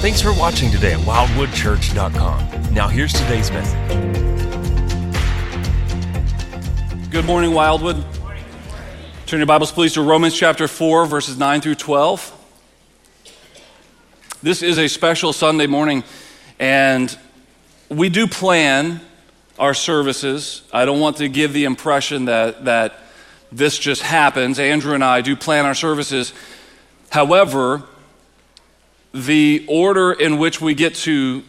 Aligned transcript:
Thanks 0.00 0.22
for 0.22 0.32
watching 0.32 0.70
today 0.70 0.94
at 0.94 1.00
wildwoodchurch.com. 1.00 2.72
Now, 2.72 2.88
here's 2.88 3.12
today's 3.12 3.50
message. 3.50 3.76
Good 7.10 7.26
morning, 7.26 7.52
Wildwood. 7.52 8.02
Turn 9.26 9.40
your 9.40 9.46
Bibles, 9.46 9.72
please, 9.72 9.92
to 9.92 10.02
Romans 10.02 10.34
chapter 10.34 10.66
4, 10.66 11.04
verses 11.04 11.36
9 11.36 11.60
through 11.60 11.74
12. 11.74 12.34
This 14.42 14.62
is 14.62 14.78
a 14.78 14.88
special 14.88 15.34
Sunday 15.34 15.66
morning, 15.66 16.02
and 16.58 17.14
we 17.90 18.08
do 18.08 18.26
plan 18.26 19.02
our 19.58 19.74
services. 19.74 20.62
I 20.72 20.86
don't 20.86 21.00
want 21.00 21.18
to 21.18 21.28
give 21.28 21.52
the 21.52 21.64
impression 21.64 22.24
that, 22.24 22.64
that 22.64 22.94
this 23.52 23.78
just 23.78 24.00
happens. 24.00 24.58
Andrew 24.58 24.94
and 24.94 25.04
I 25.04 25.20
do 25.20 25.36
plan 25.36 25.66
our 25.66 25.74
services. 25.74 26.32
However, 27.10 27.82
the 29.12 29.64
order 29.68 30.12
in 30.12 30.38
which 30.38 30.60
we 30.60 30.74
get 30.74 30.94
to 30.94 31.42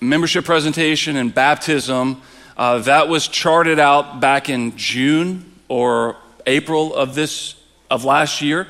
membership 0.00 0.44
presentation 0.44 1.16
and 1.16 1.34
baptism, 1.34 2.20
uh, 2.56 2.78
that 2.80 3.08
was 3.08 3.28
charted 3.28 3.78
out 3.78 4.20
back 4.20 4.48
in 4.48 4.76
June 4.76 5.52
or 5.68 6.16
April 6.46 6.94
of 6.94 7.14
this 7.14 7.54
of 7.90 8.04
last 8.04 8.42
year. 8.42 8.66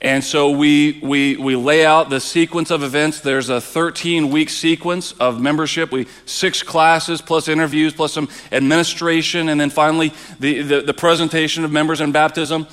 And 0.00 0.22
so 0.22 0.50
we, 0.50 1.00
we, 1.02 1.36
we 1.36 1.56
lay 1.56 1.84
out 1.84 2.08
the 2.08 2.20
sequence 2.20 2.70
of 2.70 2.84
events. 2.84 3.20
There's 3.20 3.48
a 3.48 3.60
13 3.60 4.30
week 4.30 4.48
sequence 4.48 5.10
of 5.12 5.40
membership. 5.40 5.90
We 5.90 6.06
six 6.24 6.62
classes 6.62 7.20
plus 7.20 7.48
interviews 7.48 7.94
plus 7.94 8.12
some 8.12 8.28
administration, 8.52 9.48
and 9.48 9.60
then 9.60 9.70
finally 9.70 10.12
the, 10.38 10.62
the, 10.62 10.80
the 10.82 10.94
presentation 10.94 11.64
of 11.64 11.72
members 11.72 12.00
and 12.00 12.12
baptism. 12.12 12.68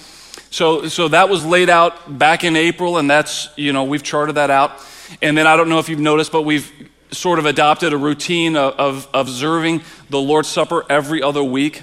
So, 0.50 0.88
so 0.88 1.08
that 1.10 1.30
was 1.30 1.46
laid 1.46 1.70
out 1.70 2.18
back 2.18 2.44
in 2.44 2.56
April, 2.56 2.98
and 2.98 3.10
that's, 3.10 3.50
you 3.56 3.74
know, 3.74 3.84
we've 3.84 4.04
charted 4.04 4.36
that 4.36 4.50
out. 4.50 4.80
And 5.22 5.38
then 5.38 5.48
I 5.48 5.58
don't 5.58 5.70
know 5.70 5.80
if 5.80 5.90
you've 5.90 6.00
noticed, 6.00 6.32
but 6.32 6.44
we've 6.44 6.72
sort 7.12 7.40
of 7.40 7.46
adopted 7.46 7.94
a 7.94 7.98
routine 7.98 8.56
of, 8.56 8.74
of, 8.76 9.08
observing 9.14 9.82
the 10.10 10.20
Lord's 10.20 10.48
Supper 10.48 10.84
every 10.90 11.22
other 11.22 11.44
week. 11.44 11.82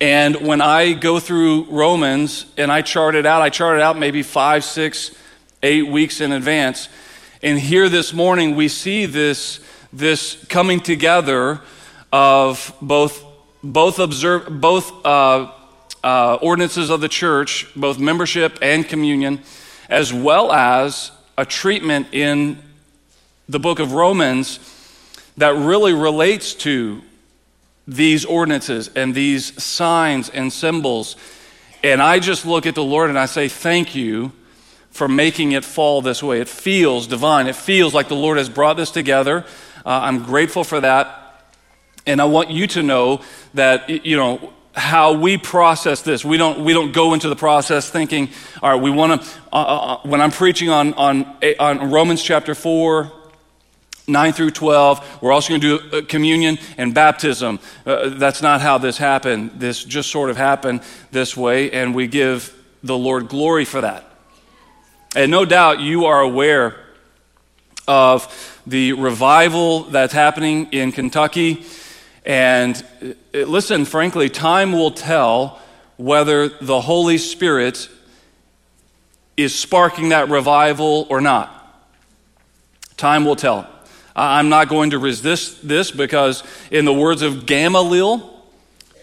And 0.00 0.36
when 0.36 0.60
I 0.60 0.92
go 0.92 1.20
through 1.20 1.64
Romans 1.70 2.46
and 2.56 2.70
I 2.70 2.82
chart 2.82 3.14
it 3.14 3.26
out, 3.26 3.42
I 3.42 3.50
chart 3.50 3.76
it 3.76 3.82
out 3.82 3.98
maybe 3.98 4.22
five, 4.22 4.64
six, 4.64 5.14
eight 5.62 5.86
weeks 5.88 6.20
in 6.20 6.32
advance. 6.32 6.88
And 7.42 7.58
here 7.58 7.88
this 7.88 8.12
morning, 8.12 8.54
we 8.54 8.68
see 8.68 9.06
this, 9.06 9.60
this 9.92 10.42
coming 10.48 10.80
together 10.80 11.60
of 12.12 12.74
both, 12.80 13.22
both, 13.62 13.98
observe, 13.98 14.60
both 14.60 15.04
uh, 15.04 15.50
uh, 16.02 16.38
ordinances 16.40 16.90
of 16.90 17.00
the 17.00 17.08
church, 17.08 17.66
both 17.76 17.98
membership 17.98 18.58
and 18.62 18.88
communion, 18.88 19.40
as 19.88 20.12
well 20.12 20.52
as 20.52 21.10
a 21.36 21.44
treatment 21.44 22.08
in 22.12 22.62
the 23.48 23.58
book 23.58 23.78
of 23.78 23.92
Romans 23.92 24.58
that 25.36 25.54
really 25.54 25.92
relates 25.92 26.54
to 26.54 27.02
these 27.86 28.24
ordinances 28.24 28.88
and 28.94 29.14
these 29.14 29.60
signs 29.62 30.28
and 30.28 30.52
symbols. 30.52 31.16
And 31.82 32.00
I 32.00 32.18
just 32.18 32.46
look 32.46 32.66
at 32.66 32.74
the 32.74 32.84
Lord 32.84 33.10
and 33.10 33.18
I 33.18 33.26
say, 33.26 33.48
Thank 33.48 33.94
you 33.94 34.32
for 34.90 35.08
making 35.08 35.52
it 35.52 35.64
fall 35.64 36.02
this 36.02 36.22
way. 36.22 36.40
It 36.40 36.48
feels 36.48 37.06
divine. 37.06 37.46
It 37.46 37.56
feels 37.56 37.94
like 37.94 38.08
the 38.08 38.16
Lord 38.16 38.38
has 38.38 38.48
brought 38.48 38.76
this 38.76 38.90
together. 38.90 39.44
Uh, 39.84 40.00
I'm 40.02 40.22
grateful 40.22 40.64
for 40.64 40.80
that. 40.80 41.16
And 42.06 42.20
I 42.20 42.24
want 42.24 42.50
you 42.50 42.66
to 42.68 42.82
know 42.82 43.20
that, 43.54 43.88
you 44.04 44.16
know, 44.16 44.52
how 44.80 45.12
we 45.12 45.36
process 45.36 46.02
this. 46.02 46.24
We 46.24 46.36
don't, 46.36 46.64
we 46.64 46.72
don't 46.72 46.92
go 46.92 47.14
into 47.14 47.28
the 47.28 47.36
process 47.36 47.88
thinking, 47.88 48.30
all 48.62 48.72
right, 48.72 48.82
we 48.82 48.90
want 48.90 49.22
to, 49.22 49.28
uh, 49.52 49.56
uh, 49.56 49.76
uh, 49.94 49.98
when 50.02 50.20
I'm 50.20 50.30
preaching 50.30 50.70
on, 50.70 50.94
on, 50.94 51.36
on 51.58 51.90
Romans 51.90 52.22
chapter 52.22 52.54
4, 52.54 53.12
9 54.08 54.32
through 54.32 54.50
12. 54.50 55.22
We're 55.22 55.32
also 55.32 55.50
going 55.50 55.60
to 55.60 55.78
do 55.78 55.98
uh, 55.98 56.02
communion 56.02 56.58
and 56.76 56.94
baptism. 56.94 57.60
Uh, 57.86 58.08
that's 58.10 58.42
not 58.42 58.60
how 58.60 58.78
this 58.78 58.98
happened. 58.98 59.52
This 59.56 59.84
just 59.84 60.10
sort 60.10 60.30
of 60.30 60.36
happened 60.36 60.80
this 61.10 61.36
way, 61.36 61.70
and 61.70 61.94
we 61.94 62.06
give 62.06 62.56
the 62.82 62.96
Lord 62.96 63.28
glory 63.28 63.64
for 63.64 63.82
that. 63.82 64.04
And 65.14 65.30
no 65.30 65.44
doubt 65.44 65.80
you 65.80 66.06
are 66.06 66.20
aware 66.20 66.76
of 67.86 68.62
the 68.66 68.92
revival 68.92 69.84
that's 69.84 70.12
happening 70.12 70.68
in 70.72 70.92
Kentucky. 70.92 71.64
And 72.24 72.82
uh, 73.02 73.38
listen, 73.38 73.84
frankly, 73.84 74.28
time 74.28 74.72
will 74.72 74.90
tell 74.90 75.60
whether 75.96 76.48
the 76.48 76.80
Holy 76.80 77.18
Spirit 77.18 77.88
is 79.36 79.54
sparking 79.54 80.10
that 80.10 80.28
revival 80.28 81.06
or 81.10 81.20
not. 81.20 81.56
Time 82.96 83.24
will 83.24 83.36
tell. 83.36 83.68
I'm 84.14 84.48
not 84.48 84.68
going 84.68 84.90
to 84.90 84.98
resist 84.98 85.66
this 85.66 85.90
because, 85.90 86.42
in 86.70 86.84
the 86.84 86.92
words 86.92 87.22
of 87.22 87.46
Gamaliel, 87.46 88.28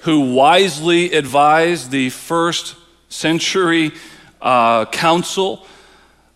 who 0.02 0.36
wisely 0.36 1.14
advised 1.14 1.90
the 1.92 2.10
first 2.10 2.76
century 3.10 3.94
uh, 4.42 4.86
council 4.86 5.66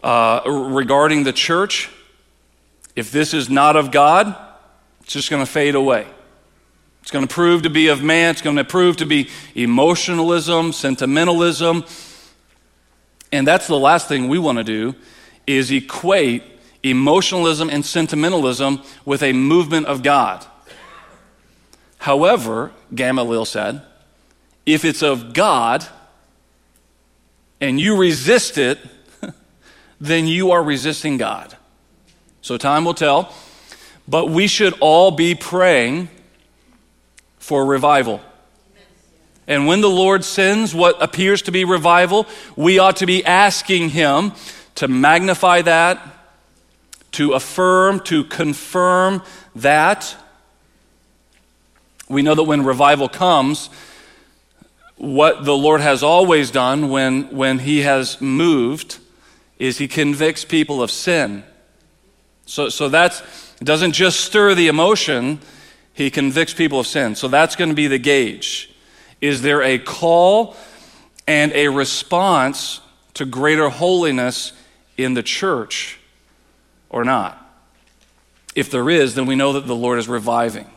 uh, 0.03 0.41
regarding 0.45 1.23
the 1.23 1.33
church, 1.33 1.89
if 2.95 3.11
this 3.11 3.33
is 3.33 3.49
not 3.49 3.75
of 3.75 3.91
God, 3.91 4.35
it's 5.01 5.13
just 5.13 5.29
going 5.29 5.45
to 5.45 5.51
fade 5.51 5.75
away. 5.75 6.07
It's 7.11 7.13
going 7.13 7.27
to 7.27 7.33
prove 7.33 7.63
to 7.63 7.69
be 7.69 7.89
of 7.89 8.01
man. 8.01 8.31
It's 8.31 8.41
going 8.41 8.55
to 8.55 8.63
prove 8.63 8.95
to 8.95 9.05
be 9.05 9.29
emotionalism, 9.53 10.71
sentimentalism. 10.71 11.83
And 13.33 13.45
that's 13.45 13.67
the 13.67 13.77
last 13.77 14.07
thing 14.07 14.29
we 14.29 14.39
want 14.39 14.59
to 14.59 14.63
do 14.63 14.95
is 15.45 15.71
equate 15.71 16.41
emotionalism 16.83 17.69
and 17.69 17.85
sentimentalism 17.85 18.81
with 19.03 19.23
a 19.23 19.33
movement 19.33 19.87
of 19.87 20.03
God. 20.03 20.45
However, 21.97 22.71
Gamaliel 22.95 23.43
said, 23.43 23.81
if 24.65 24.85
it's 24.85 25.03
of 25.03 25.33
God 25.33 25.85
and 27.59 27.77
you 27.77 27.97
resist 27.97 28.57
it, 28.57 28.79
then 29.99 30.27
you 30.27 30.51
are 30.51 30.63
resisting 30.63 31.17
God. 31.17 31.57
So 32.41 32.55
time 32.55 32.85
will 32.85 32.93
tell. 32.93 33.35
But 34.07 34.29
we 34.29 34.47
should 34.47 34.75
all 34.79 35.11
be 35.11 35.35
praying 35.35 36.07
for 37.41 37.65
revival. 37.65 38.21
And 39.47 39.65
when 39.65 39.81
the 39.81 39.89
Lord 39.89 40.23
sends 40.23 40.75
what 40.75 41.01
appears 41.01 41.41
to 41.41 41.51
be 41.51 41.65
revival, 41.65 42.27
we 42.55 42.77
ought 42.77 42.97
to 42.97 43.07
be 43.07 43.25
asking 43.25 43.89
Him 43.89 44.33
to 44.75 44.87
magnify 44.87 45.63
that, 45.63 45.99
to 47.13 47.33
affirm, 47.33 47.99
to 48.01 48.23
confirm 48.23 49.23
that. 49.55 50.15
We 52.07 52.21
know 52.21 52.35
that 52.35 52.43
when 52.43 52.63
revival 52.63 53.09
comes, 53.09 53.69
what 54.97 55.43
the 55.43 55.57
Lord 55.57 55.81
has 55.81 56.03
always 56.03 56.51
done 56.51 56.89
when, 56.89 57.23
when 57.35 57.57
He 57.57 57.81
has 57.81 58.21
moved 58.21 58.99
is 59.57 59.79
He 59.79 59.87
convicts 59.87 60.45
people 60.45 60.81
of 60.83 60.91
sin. 60.91 61.43
So, 62.45 62.69
so 62.69 62.87
that's, 62.87 63.21
it 63.59 63.65
doesn't 63.65 63.93
just 63.93 64.19
stir 64.19 64.53
the 64.53 64.67
emotion, 64.67 65.39
He 66.01 66.09
convicts 66.09 66.53
people 66.53 66.79
of 66.79 66.87
sin. 66.87 67.15
So 67.15 67.27
that's 67.27 67.55
going 67.55 67.69
to 67.69 67.75
be 67.75 67.87
the 67.87 67.99
gauge. 67.99 68.69
Is 69.19 69.41
there 69.41 69.61
a 69.61 69.77
call 69.77 70.55
and 71.27 71.51
a 71.53 71.67
response 71.67 72.81
to 73.13 73.25
greater 73.25 73.69
holiness 73.69 74.53
in 74.97 75.13
the 75.13 75.23
church? 75.23 75.99
or 76.91 77.03
not? 77.03 77.37
If 78.53 78.69
there 78.69 78.89
is, 78.89 79.15
then 79.15 79.25
we 79.25 79.35
know 79.35 79.53
that 79.53 79.65
the 79.65 79.75
Lord 79.75 79.97
is 79.97 80.07
reviving. 80.07 80.67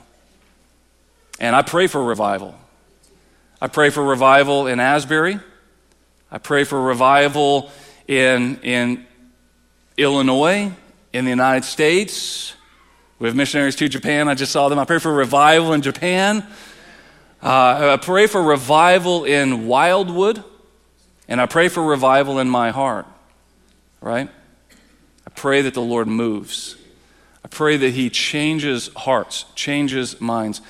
And 1.40 1.54
I 1.54 1.62
pray 1.62 1.88
for 1.88 2.02
revival. 2.02 2.54
I 3.60 3.66
pray 3.66 3.90
for 3.90 4.02
revival 4.02 4.68
in 4.68 4.78
Asbury. 4.78 5.40
I 6.30 6.38
pray 6.38 6.64
for 6.64 6.80
revival 6.80 7.70
in, 8.06 8.60
in 8.62 9.06
Illinois, 9.96 10.72
in 11.12 11.24
the 11.24 11.30
United 11.30 11.64
States. 11.64 12.53
We 13.24 13.28
have 13.28 13.36
missionaries 13.36 13.74
to 13.76 13.88
Japan. 13.88 14.28
I 14.28 14.34
just 14.34 14.52
saw 14.52 14.68
them. 14.68 14.78
I 14.78 14.84
pray 14.84 14.98
for 14.98 15.10
revival 15.10 15.72
in 15.72 15.80
Japan. 15.80 16.46
Uh, 17.42 17.94
I 17.94 17.96
pray 17.96 18.26
for 18.26 18.42
revival 18.42 19.24
in 19.24 19.66
Wildwood. 19.66 20.44
And 21.26 21.40
I 21.40 21.46
pray 21.46 21.68
for 21.68 21.82
revival 21.82 22.38
in 22.38 22.50
my 22.50 22.70
heart. 22.70 23.06
Right? 24.02 24.28
I 25.26 25.30
pray 25.30 25.62
that 25.62 25.72
the 25.72 25.80
Lord 25.80 26.06
moves. 26.06 26.76
I 27.42 27.48
pray 27.48 27.78
that 27.78 27.94
He 27.94 28.10
changes 28.10 28.90
hearts, 28.94 29.46
changes 29.54 30.20
minds. 30.20 30.60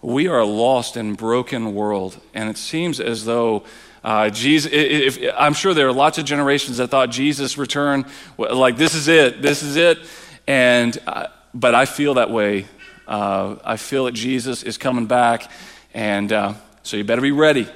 We 0.00 0.28
are 0.28 0.38
a 0.38 0.46
lost 0.46 0.96
and 0.96 1.16
broken 1.16 1.74
world, 1.74 2.20
and 2.32 2.48
it 2.48 2.56
seems 2.56 3.00
as 3.00 3.24
though 3.24 3.64
uh, 4.04 4.30
Jesus, 4.30 4.70
if, 4.72 5.18
if, 5.18 5.34
I'm 5.36 5.54
sure 5.54 5.74
there 5.74 5.88
are 5.88 5.92
lots 5.92 6.18
of 6.18 6.24
generations 6.24 6.76
that 6.76 6.86
thought 6.86 7.10
Jesus' 7.10 7.58
return, 7.58 8.06
like 8.38 8.76
this 8.76 8.94
is 8.94 9.08
it, 9.08 9.42
this 9.42 9.64
is 9.64 9.74
it, 9.74 9.98
and 10.46 10.96
uh, 11.08 11.26
but 11.54 11.74
I 11.74 11.84
feel 11.84 12.14
that 12.14 12.30
way. 12.30 12.66
Uh, 13.06 13.56
I 13.64 13.76
feel 13.76 14.04
that 14.04 14.12
Jesus 14.12 14.62
is 14.62 14.78
coming 14.78 15.06
back, 15.06 15.50
and 15.94 16.32
uh, 16.32 16.54
so 16.82 16.96
you 16.96 17.04
better 17.04 17.22
be 17.22 17.32
ready. 17.32 17.68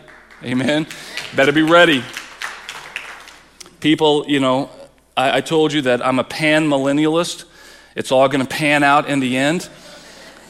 Amen. 0.42 0.86
Better 1.34 1.52
be 1.52 1.62
ready. 1.62 2.04
People, 3.80 4.26
you 4.28 4.40
know, 4.40 4.70
I, 5.16 5.38
I 5.38 5.40
told 5.40 5.72
you 5.72 5.82
that 5.82 6.04
I'm 6.04 6.18
a 6.18 6.24
pan 6.24 6.68
millennialist. 6.68 7.44
It's 7.96 8.12
all 8.12 8.28
going 8.28 8.40
to 8.40 8.48
pan 8.48 8.82
out 8.82 9.08
in 9.08 9.20
the 9.20 9.36
end. 9.36 9.68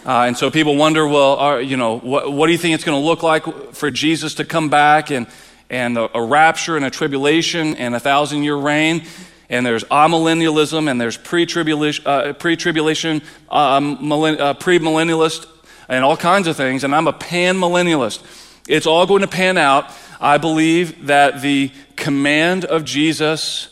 Uh, 0.07 0.25
and 0.27 0.37
so 0.37 0.51
people 0.51 0.77
wonder, 0.77 1.07
well, 1.07 1.37
are, 1.37 1.61
you 1.61 1.77
know, 1.77 1.99
what, 1.99 2.31
what 2.33 2.47
do 2.47 2.53
you 2.53 2.59
think 2.59 2.75
it's 2.75 2.85
going 2.85 3.01
to 3.01 3.07
look 3.07 3.23
like 3.23 3.73
for 3.73 3.91
Jesus 3.91 4.35
to 4.35 4.45
come 4.45 4.69
back 4.69 5.11
and, 5.11 5.27
and 5.71 5.97
a, 5.97 6.19
a 6.19 6.23
rapture 6.23 6.77
and 6.77 6.85
a 6.85 6.91
tribulation 6.91 7.75
and 7.77 7.95
a 7.95 8.01
thousand 8.01 8.43
year 8.43 8.57
reign? 8.57 9.07
And 9.49 9.65
there's 9.65 9.85
amillennialism 9.85 10.91
and 10.91 11.01
there's 11.01 11.17
pre-tribulation, 11.17 12.07
uh, 12.07 12.33
pre-tribulation, 12.33 13.23
um, 13.51 14.11
uh, 14.11 14.55
pre-millennialist, 14.55 15.47
and 15.89 16.05
all 16.05 16.17
kinds 16.17 16.49
of 16.49 16.57
things. 16.57 16.85
And 16.85 16.95
I'm 16.95 17.07
a 17.07 17.13
pan-millennialist. 17.13 18.23
It's 18.67 18.87
all 18.87 19.07
going 19.07 19.21
to 19.21 19.29
pan 19.29 19.59
out. 19.59 19.91
I 20.21 20.39
believe 20.39 21.07
that 21.07 21.43
the 21.43 21.71
command 21.97 22.65
of 22.65 22.85
Jesus 22.85 23.69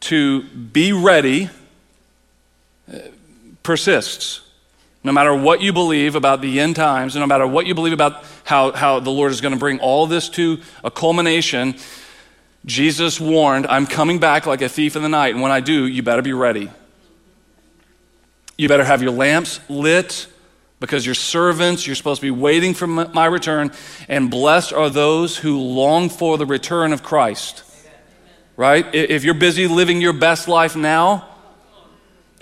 to 0.00 0.42
be 0.42 0.92
ready 0.92 1.50
uh, 2.92 2.98
persists. 3.62 4.40
No 5.02 5.12
matter 5.12 5.34
what 5.34 5.62
you 5.62 5.72
believe 5.72 6.14
about 6.14 6.42
the 6.42 6.60
end 6.60 6.76
times, 6.76 7.16
and 7.16 7.22
no 7.22 7.26
matter 7.26 7.46
what 7.46 7.66
you 7.66 7.74
believe 7.74 7.92
about 7.92 8.24
how, 8.44 8.72
how 8.72 9.00
the 9.00 9.10
Lord 9.10 9.32
is 9.32 9.40
going 9.40 9.54
to 9.54 9.58
bring 9.58 9.80
all 9.80 10.06
this 10.06 10.28
to 10.30 10.60
a 10.84 10.90
culmination, 10.90 11.74
Jesus 12.64 13.18
warned, 13.18 13.66
I'm 13.66 13.86
coming 13.86 14.18
back 14.18 14.46
like 14.46 14.60
a 14.60 14.68
thief 14.68 14.96
in 14.96 15.02
the 15.02 15.08
night, 15.08 15.34
and 15.34 15.42
when 15.42 15.52
I 15.52 15.60
do, 15.60 15.86
you 15.86 16.02
better 16.02 16.22
be 16.22 16.32
ready. 16.32 16.70
You 18.58 18.68
better 18.68 18.84
have 18.84 19.02
your 19.02 19.12
lamps 19.12 19.60
lit 19.70 20.26
because 20.78 21.04
your 21.06 21.14
servants, 21.14 21.86
you're 21.86 21.96
supposed 21.96 22.20
to 22.20 22.26
be 22.26 22.30
waiting 22.30 22.74
for 22.74 22.86
my 22.86 23.26
return, 23.26 23.70
and 24.08 24.30
blessed 24.30 24.72
are 24.72 24.90
those 24.90 25.36
who 25.36 25.58
long 25.58 26.08
for 26.08 26.36
the 26.36 26.46
return 26.46 26.92
of 26.92 27.02
Christ. 27.02 27.64
Right? 28.56 28.86
If 28.94 29.24
you're 29.24 29.34
busy 29.34 29.66
living 29.66 30.02
your 30.02 30.12
best 30.12 30.46
life 30.46 30.76
now, 30.76 31.26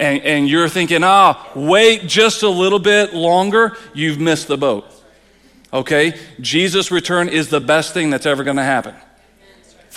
and, 0.01 0.23
and 0.23 0.49
you're 0.49 0.69
thinking, 0.69 1.03
ah, 1.05 1.49
wait 1.55 2.07
just 2.07 2.43
a 2.43 2.49
little 2.49 2.79
bit 2.79 3.15
longer, 3.15 3.77
you've 3.95 4.19
missed 4.19 4.49
the 4.49 4.57
boat. 4.57 4.85
Okay? 5.73 6.19
Jesus' 6.41 6.91
return 6.91 7.29
is 7.29 7.51
the 7.51 7.61
best 7.61 7.95
thing 7.95 8.11
that's 8.11 8.27
ever 8.27 8.43
going 8.43 8.57
to 8.57 8.65
happen 8.65 8.95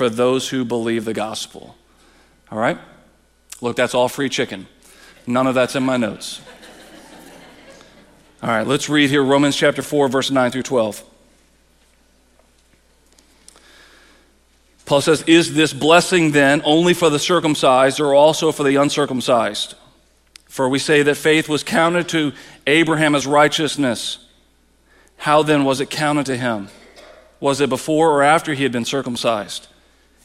for 0.01 0.09
those 0.09 0.50
who 0.50 0.65
believe 0.65 1.06
the 1.06 1.13
gospel. 1.13 1.75
All 2.51 2.57
right? 2.57 2.80
Look, 3.62 3.75
that's 3.75 3.94
all 3.94 4.09
free 4.09 4.30
chicken. 4.30 4.65
None 5.27 5.45
of 5.45 5.53
that's 5.53 5.75
in 5.75 5.83
my 5.83 5.95
notes. 5.95 6.42
All 8.42 8.50
right, 8.50 8.65
let's 8.65 8.89
read 8.89 9.12
here 9.12 9.24
Romans 9.24 9.56
chapter 9.56 9.83
4, 9.83 10.07
verse 10.07 10.31
9 10.31 10.50
through 10.50 10.63
12. 10.63 11.03
Paul 14.88 15.01
says, 15.01 15.21
Is 15.27 15.53
this 15.53 15.71
blessing 15.71 16.31
then 16.31 16.63
only 16.65 16.95
for 16.95 17.12
the 17.12 17.19
circumcised 17.19 18.00
or 18.00 18.15
also 18.15 18.51
for 18.51 18.63
the 18.63 18.77
uncircumcised? 18.77 19.75
For 20.48 20.68
we 20.68 20.80
say 20.80 21.03
that 21.03 21.13
faith 21.13 21.48
was 21.48 21.63
counted 21.63 22.09
to 22.09 22.31
Abraham 22.65 23.13
as 23.13 23.27
righteousness. 23.27 24.18
How 25.18 25.44
then 25.44 25.63
was 25.63 25.80
it 25.80 25.92
counted 25.92 26.25
to 26.25 26.38
him? 26.38 26.69
Was 27.39 27.62
it 27.62 27.69
before 27.69 28.09
or 28.09 28.24
after 28.24 28.56
he 28.56 28.63
had 28.63 28.71
been 28.71 28.83
circumcised? 28.83 29.68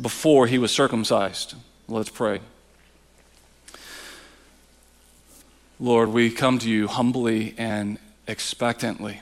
before 0.00 0.46
he 0.46 0.58
was 0.58 0.70
circumcised. 0.70 1.54
Let's 1.88 2.10
pray. 2.10 2.40
Lord, 5.78 6.10
we 6.10 6.30
come 6.30 6.58
to 6.58 6.68
you 6.68 6.88
humbly 6.88 7.54
and 7.56 7.98
expectantly 8.26 9.20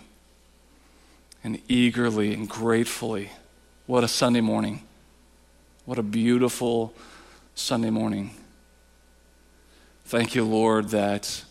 and 1.45 1.61
eagerly 1.69 2.35
and 2.35 2.49
gratefully. 2.49 3.31
What 3.87 4.05
a 4.05 4.09
Sunday 4.09 4.41
morning. 4.41 4.83
What 5.85 5.99
a 5.99 6.03
beautiful 6.03 6.93
Sunday 7.55 7.91
morning. 7.91 8.33
Thank 10.05 10.35
you, 10.35 10.45
Lord, 10.45 10.89
that 10.89 11.45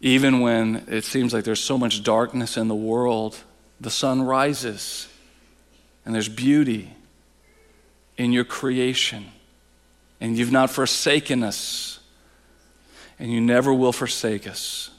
even 0.00 0.40
when 0.40 0.84
it 0.88 1.04
seems 1.04 1.32
like 1.32 1.44
there's 1.44 1.62
so 1.62 1.78
much 1.78 2.02
darkness 2.02 2.56
in 2.56 2.68
the 2.68 2.74
world, 2.74 3.38
the 3.80 3.90
sun 3.90 4.22
rises 4.22 5.08
and 6.04 6.14
there's 6.14 6.28
beauty 6.28 6.90
in 8.16 8.32
your 8.32 8.44
creation. 8.44 9.26
And 10.20 10.38
you've 10.38 10.52
not 10.52 10.70
forsaken 10.70 11.42
us, 11.42 12.00
and 13.18 13.32
you 13.32 13.40
never 13.40 13.74
will 13.74 13.92
forsake 13.92 14.46
us. 14.46 14.90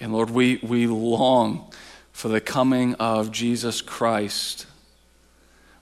And 0.00 0.12
Lord, 0.12 0.30
we, 0.30 0.58
we 0.62 0.86
long 0.86 1.70
for 2.12 2.28
the 2.28 2.40
coming 2.40 2.94
of 2.94 3.30
Jesus 3.30 3.80
Christ. 3.82 4.66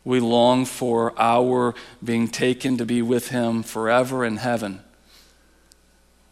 We 0.05 0.21
long 0.21 0.65
for 0.65 1.13
our 1.19 1.75
being 2.03 2.29
taken 2.29 2.77
to 2.79 2.85
be 2.85 3.03
with 3.03 3.29
him 3.29 3.63
forever 3.63 4.25
in 4.25 4.39
heaven. 4.39 4.81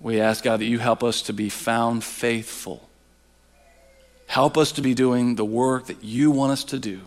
We 0.00 0.20
ask, 0.20 0.44
God, 0.44 0.60
that 0.60 0.66
you 0.66 0.78
help 0.78 1.02
us 1.02 1.22
to 1.22 1.32
be 1.32 1.48
found 1.48 2.04
faithful. 2.04 2.88
Help 4.26 4.58
us 4.58 4.72
to 4.72 4.82
be 4.82 4.94
doing 4.94 5.36
the 5.36 5.44
work 5.44 5.86
that 5.86 6.02
you 6.02 6.30
want 6.30 6.52
us 6.52 6.64
to 6.64 6.78
do. 6.78 7.00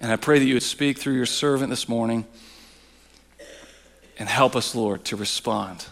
And 0.00 0.12
I 0.12 0.16
pray 0.16 0.38
that 0.38 0.44
you 0.44 0.54
would 0.54 0.62
speak 0.62 0.98
through 0.98 1.14
your 1.14 1.26
servant 1.26 1.70
this 1.70 1.88
morning 1.88 2.24
and 4.18 4.28
help 4.28 4.54
us, 4.56 4.74
Lord, 4.74 5.04
to 5.06 5.16
respond 5.16 5.86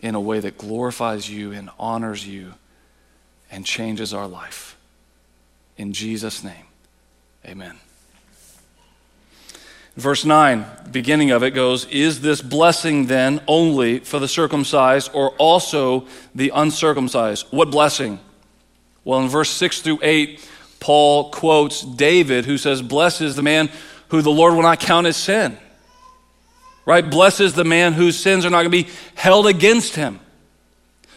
in 0.00 0.14
a 0.14 0.20
way 0.20 0.40
that 0.40 0.58
glorifies 0.58 1.28
you 1.28 1.52
and 1.52 1.70
honors 1.78 2.26
you 2.26 2.54
and 3.50 3.64
changes 3.64 4.12
our 4.12 4.26
life. 4.26 4.76
In 5.76 5.92
Jesus' 5.92 6.44
name, 6.44 6.66
amen. 7.44 7.76
Verse 9.96 10.24
9, 10.24 10.66
beginning 10.90 11.30
of 11.30 11.44
it 11.44 11.52
goes, 11.52 11.84
Is 11.86 12.20
this 12.20 12.42
blessing 12.42 13.06
then 13.06 13.40
only 13.46 14.00
for 14.00 14.18
the 14.18 14.26
circumcised 14.26 15.10
or 15.14 15.30
also 15.32 16.06
the 16.34 16.50
uncircumcised? 16.54 17.46
What 17.50 17.70
blessing? 17.70 18.18
Well, 19.04 19.20
in 19.20 19.28
verse 19.28 19.50
6 19.50 19.82
through 19.82 20.00
8, 20.02 20.48
Paul 20.84 21.30
quotes 21.30 21.80
David, 21.80 22.44
who 22.44 22.58
says, 22.58 22.82
Blessed 22.82 23.22
is 23.22 23.36
the 23.36 23.42
man 23.42 23.70
who 24.08 24.20
the 24.20 24.28
Lord 24.28 24.52
will 24.52 24.60
not 24.60 24.80
count 24.80 25.06
as 25.06 25.16
sin. 25.16 25.56
Right? 26.84 27.08
Blessed 27.08 27.40
is 27.40 27.54
the 27.54 27.64
man 27.64 27.94
whose 27.94 28.18
sins 28.18 28.44
are 28.44 28.50
not 28.50 28.64
going 28.64 28.70
to 28.70 28.84
be 28.84 28.90
held 29.14 29.46
against 29.46 29.96
him. 29.96 30.20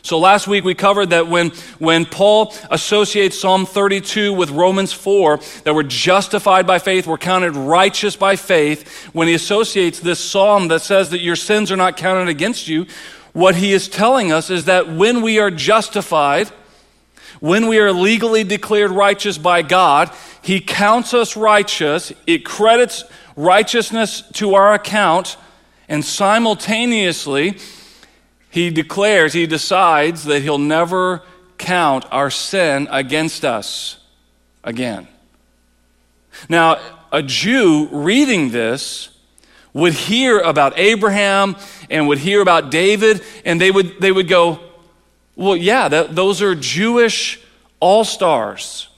So 0.04 0.20
last 0.20 0.48
week 0.48 0.64
we 0.64 0.74
covered 0.74 1.10
that 1.10 1.28
when, 1.28 1.50
when 1.80 2.06
Paul 2.06 2.54
associates 2.72 3.38
Psalm 3.38 3.66
32 3.66 4.32
with 4.32 4.52
Romans 4.52 4.94
4, 4.94 5.38
that 5.66 5.76
we're 5.76 5.84
justified 5.84 6.66
by 6.66 6.80
faith, 6.80 7.06
we're 7.06 7.18
counted 7.18 7.58
righteous 7.58 8.16
by 8.16 8.38
faith, 8.38 9.10
when 9.12 9.28
he 9.28 9.34
associates 9.34 10.00
this 10.00 10.22
psalm 10.22 10.70
that 10.70 10.82
says 10.82 11.10
that 11.10 11.20
your 11.20 11.36
sins 11.36 11.74
are 11.74 11.76
not 11.76 11.98
counted 11.98 12.30
against 12.30 12.70
you, 12.70 12.86
what 13.34 13.56
he 13.56 13.74
is 13.74 13.90
telling 13.90 14.32
us 14.32 14.50
is 14.50 14.64
that 14.64 14.88
when 14.88 15.22
we 15.22 15.40
are 15.40 15.52
justified, 15.52 16.50
when 17.40 17.68
we 17.68 17.80
are 17.80 17.92
legally 17.92 18.44
declared 18.44 18.92
righteous 18.92 19.38
by 19.38 19.62
God, 19.62 20.12
he 20.42 20.60
counts 20.60 21.14
us 21.14 21.36
righteous, 21.36 22.12
it 22.26 22.46
credits 22.46 23.04
righteousness 23.36 24.24
to 24.34 24.56
our 24.56 24.74
account, 24.74 25.38
and 25.88 26.04
simultaneously, 26.04 27.58
he 28.50 28.70
declares, 28.70 29.34
he 29.34 29.46
decides 29.46 30.24
that 30.26 30.42
he'll 30.42 30.58
never 30.58 31.22
count 31.58 32.06
our 32.12 32.30
sin 32.30 32.88
against 32.92 33.46
us 33.46 33.98
again. 34.64 35.08
Now, 36.50 36.80
a 37.12 37.24
Jew 37.24 37.88
reading 37.92 38.52
this 38.52 39.10
would 39.74 39.94
hear 39.94 40.40
about 40.40 40.78
Abraham 40.78 41.56
and 41.90 42.08
would 42.08 42.18
hear 42.18 42.42
about 42.42 42.72
David, 42.72 43.22
and 43.46 43.62
they 43.62 43.72
would, 43.72 44.00
they 44.02 44.12
would 44.12 44.28
go, 44.28 44.60
Well, 45.38 45.56
yeah, 45.56 45.88
those 45.88 46.42
are 46.42 46.56
Jewish 46.56 47.40
all 47.80 48.04
stars. 48.04 48.90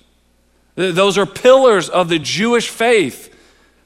Those 0.76 1.18
are 1.18 1.26
pillars 1.26 1.90
of 1.90 2.08
the 2.08 2.18
Jewish 2.18 2.70
faith. 2.70 3.36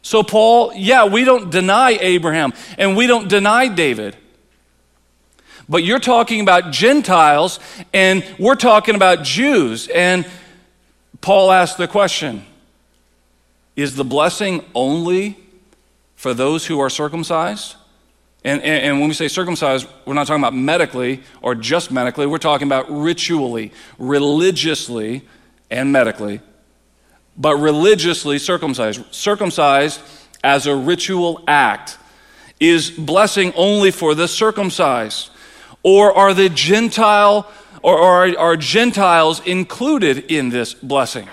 So, 0.04 0.22
Paul, 0.22 0.72
yeah, 0.76 1.06
we 1.06 1.24
don't 1.24 1.50
deny 1.50 1.98
Abraham 2.00 2.54
and 2.78 2.96
we 2.96 3.08
don't 3.08 3.28
deny 3.28 3.70
David. 3.70 4.16
But 5.68 5.84
you're 5.84 6.00
talking 6.00 6.42
about 6.42 6.72
Gentiles, 6.72 7.60
and 7.94 8.24
we're 8.38 8.56
talking 8.56 8.96
about 8.96 9.24
Jews. 9.24 9.88
And 9.88 10.30
Paul 11.22 11.52
asked 11.52 11.78
the 11.78 11.88
question 11.88 12.46
Is 13.76 13.96
the 13.96 14.04
blessing 14.04 14.64
only 14.76 15.40
for 16.16 16.34
those 16.34 16.66
who 16.68 16.80
are 16.80 16.90
circumcised. 16.90 17.76
And, 18.46 18.62
and, 18.62 18.86
and, 18.86 19.00
when 19.00 19.08
we 19.08 19.14
say 19.14 19.30
circumcised, 19.30 19.88
we're 20.06 20.16
not 20.16 20.28
talking 20.28 20.44
about 20.44 20.54
medically 20.54 21.24
or 21.42 21.56
just 21.56 21.92
medically. 21.92 22.26
We're 22.26 22.40
talking 22.40 22.68
about 22.68 22.92
ritually, 22.92 23.72
religiously, 23.98 25.22
and 25.72 25.94
medically. 25.94 26.42
But 27.38 27.56
religiously 27.56 28.40
circumcised. 28.40 29.02
Circumcised 29.14 30.02
as 30.44 30.68
a 30.68 30.76
ritual 30.76 31.42
act 31.48 31.98
is 32.60 32.92
blessing 32.92 33.54
only 33.56 33.92
for 33.92 34.14
the 34.14 34.28
circumcised. 34.28 35.30
Or 35.82 36.16
are 36.16 36.34
the 36.34 36.50
Gentile, 36.50 37.50
or 37.82 37.98
are, 37.98 38.38
are 38.38 38.58
Gentiles 38.58 39.46
included 39.46 40.32
in 40.32 40.50
this 40.50 40.74
blessing? 40.74 41.30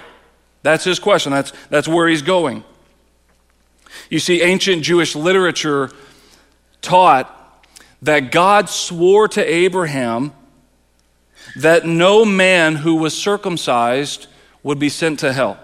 That's 0.63 0.85
his 0.85 0.99
question. 0.99 1.33
That's, 1.33 1.53
that's 1.71 1.89
where 1.89 2.09
he's 2.09 2.23
going. 2.23 2.63
You 4.11 4.21
see, 4.21 4.43
ancient 4.43 4.83
Jewish 4.83 5.17
literature 5.17 5.91
taught 6.83 7.37
that 8.03 8.33
God 8.33 8.69
swore 8.69 9.29
to 9.29 9.45
Abraham 9.45 10.33
that 11.57 11.87
no 11.87 12.25
man 12.25 12.77
who 12.77 12.97
was 12.97 13.17
circumcised 13.17 14.27
would 14.63 14.79
be 14.79 14.89
sent 14.89 15.21
to 15.21 15.33
hell. 15.33 15.59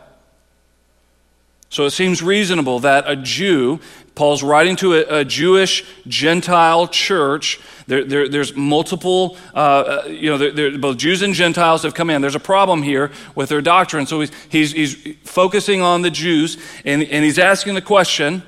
So 1.69 1.85
it 1.85 1.91
seems 1.91 2.23
reasonable 2.23 2.81
that 2.81 3.05
a 3.09 3.17
Jew, 3.17 3.81
Paul's 4.15 4.43
writing 4.43 4.77
to 4.77 4.95
a, 4.95 5.21
a 5.21 5.25
Jewish 5.25 5.85
Gentile 6.07 6.87
church. 6.87 7.61
There, 7.87 8.05
there, 8.05 8.29
there's 8.29 8.55
multiple, 8.57 9.37
uh, 9.55 9.59
uh 9.59 10.05
you 10.09 10.31
know, 10.31 10.39
there, 10.39 10.79
both 10.79 10.97
Jews 10.97 11.23
and 11.23 11.35
Gentiles 11.35 11.83
have 11.83 11.93
come 11.93 12.09
in. 12.09 12.23
There's 12.23 12.37
a 12.37 12.41
problem 12.41 12.83
here 12.83 13.11
with 13.35 13.49
their 13.49 13.61
doctrine. 13.61 14.07
So 14.07 14.21
he's, 14.21 14.33
he's, 14.49 14.73
he's 14.73 15.17
focusing 15.25 15.83
on 15.83 16.03
the 16.03 16.11
Jews 16.11 16.57
and, 16.85 17.03
and 17.03 17.25
he's 17.25 17.39
asking 17.39 17.75
the 17.75 17.83
question 17.83 18.43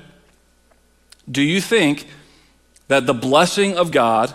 Do 1.29 1.41
you 1.41 1.61
think 1.61 2.07
that 2.89 3.05
the 3.05 3.13
blessing 3.13 3.77
of 3.77 3.91
God 3.91 4.33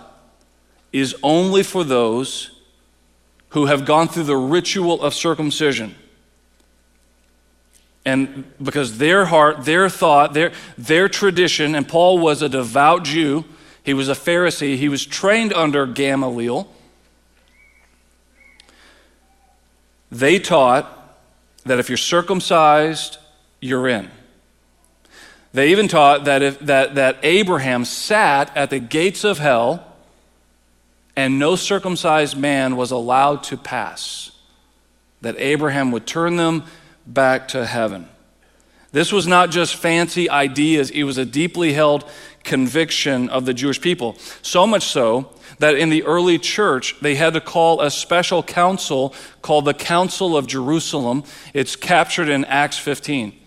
is 0.92 1.14
only 1.22 1.62
for 1.62 1.84
those 1.84 2.50
who 3.50 3.66
have 3.66 3.84
gone 3.84 4.08
through 4.08 4.24
the 4.24 4.36
ritual 4.36 5.02
of 5.02 5.12
circumcision? 5.12 5.94
And 8.06 8.44
because 8.62 8.98
their 8.98 9.26
heart, 9.26 9.64
their 9.64 9.88
thought, 9.88 10.34
their, 10.34 10.52
their 10.76 11.08
tradition, 11.08 11.74
and 11.74 11.88
Paul 11.88 12.18
was 12.18 12.42
a 12.42 12.48
devout 12.48 13.04
Jew, 13.04 13.44
he 13.82 13.92
was 13.94 14.08
a 14.08 14.14
Pharisee, 14.14 14.76
he 14.76 14.88
was 14.88 15.04
trained 15.04 15.52
under 15.52 15.86
Gamaliel. 15.86 16.70
They 20.10 20.38
taught 20.38 20.90
that 21.64 21.78
if 21.78 21.88
you're 21.88 21.98
circumcised, 21.98 23.18
you're 23.60 23.88
in. 23.88 24.10
They 25.54 25.70
even 25.70 25.86
taught 25.86 26.24
that, 26.24 26.42
if, 26.42 26.58
that, 26.60 26.96
that 26.96 27.18
Abraham 27.22 27.84
sat 27.84 28.54
at 28.56 28.70
the 28.70 28.80
gates 28.80 29.22
of 29.22 29.38
hell 29.38 29.86
and 31.14 31.38
no 31.38 31.54
circumcised 31.54 32.36
man 32.36 32.76
was 32.76 32.90
allowed 32.90 33.44
to 33.44 33.56
pass. 33.56 34.32
That 35.20 35.36
Abraham 35.38 35.92
would 35.92 36.08
turn 36.08 36.36
them 36.36 36.64
back 37.06 37.46
to 37.48 37.64
heaven. 37.66 38.08
This 38.90 39.12
was 39.12 39.28
not 39.28 39.52
just 39.52 39.76
fancy 39.76 40.28
ideas, 40.28 40.90
it 40.90 41.04
was 41.04 41.18
a 41.18 41.24
deeply 41.24 41.72
held 41.72 42.04
conviction 42.42 43.28
of 43.28 43.46
the 43.46 43.54
Jewish 43.54 43.80
people. 43.80 44.16
So 44.42 44.66
much 44.66 44.84
so 44.84 45.30
that 45.60 45.76
in 45.76 45.88
the 45.88 46.02
early 46.02 46.38
church, 46.38 46.96
they 47.00 47.14
had 47.14 47.34
to 47.34 47.40
call 47.40 47.80
a 47.80 47.92
special 47.92 48.42
council 48.42 49.14
called 49.40 49.66
the 49.66 49.74
Council 49.74 50.36
of 50.36 50.48
Jerusalem. 50.48 51.22
It's 51.54 51.76
captured 51.76 52.28
in 52.28 52.44
Acts 52.44 52.78
15. 52.78 53.40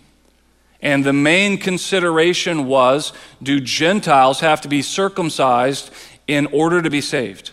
And 0.80 1.04
the 1.04 1.12
main 1.12 1.58
consideration 1.58 2.66
was 2.66 3.12
do 3.42 3.60
Gentiles 3.60 4.40
have 4.40 4.60
to 4.60 4.68
be 4.68 4.82
circumcised 4.82 5.90
in 6.26 6.46
order 6.46 6.82
to 6.82 6.90
be 6.90 7.00
saved? 7.00 7.50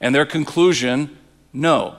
And 0.00 0.14
their 0.14 0.26
conclusion 0.26 1.16
no. 1.52 1.96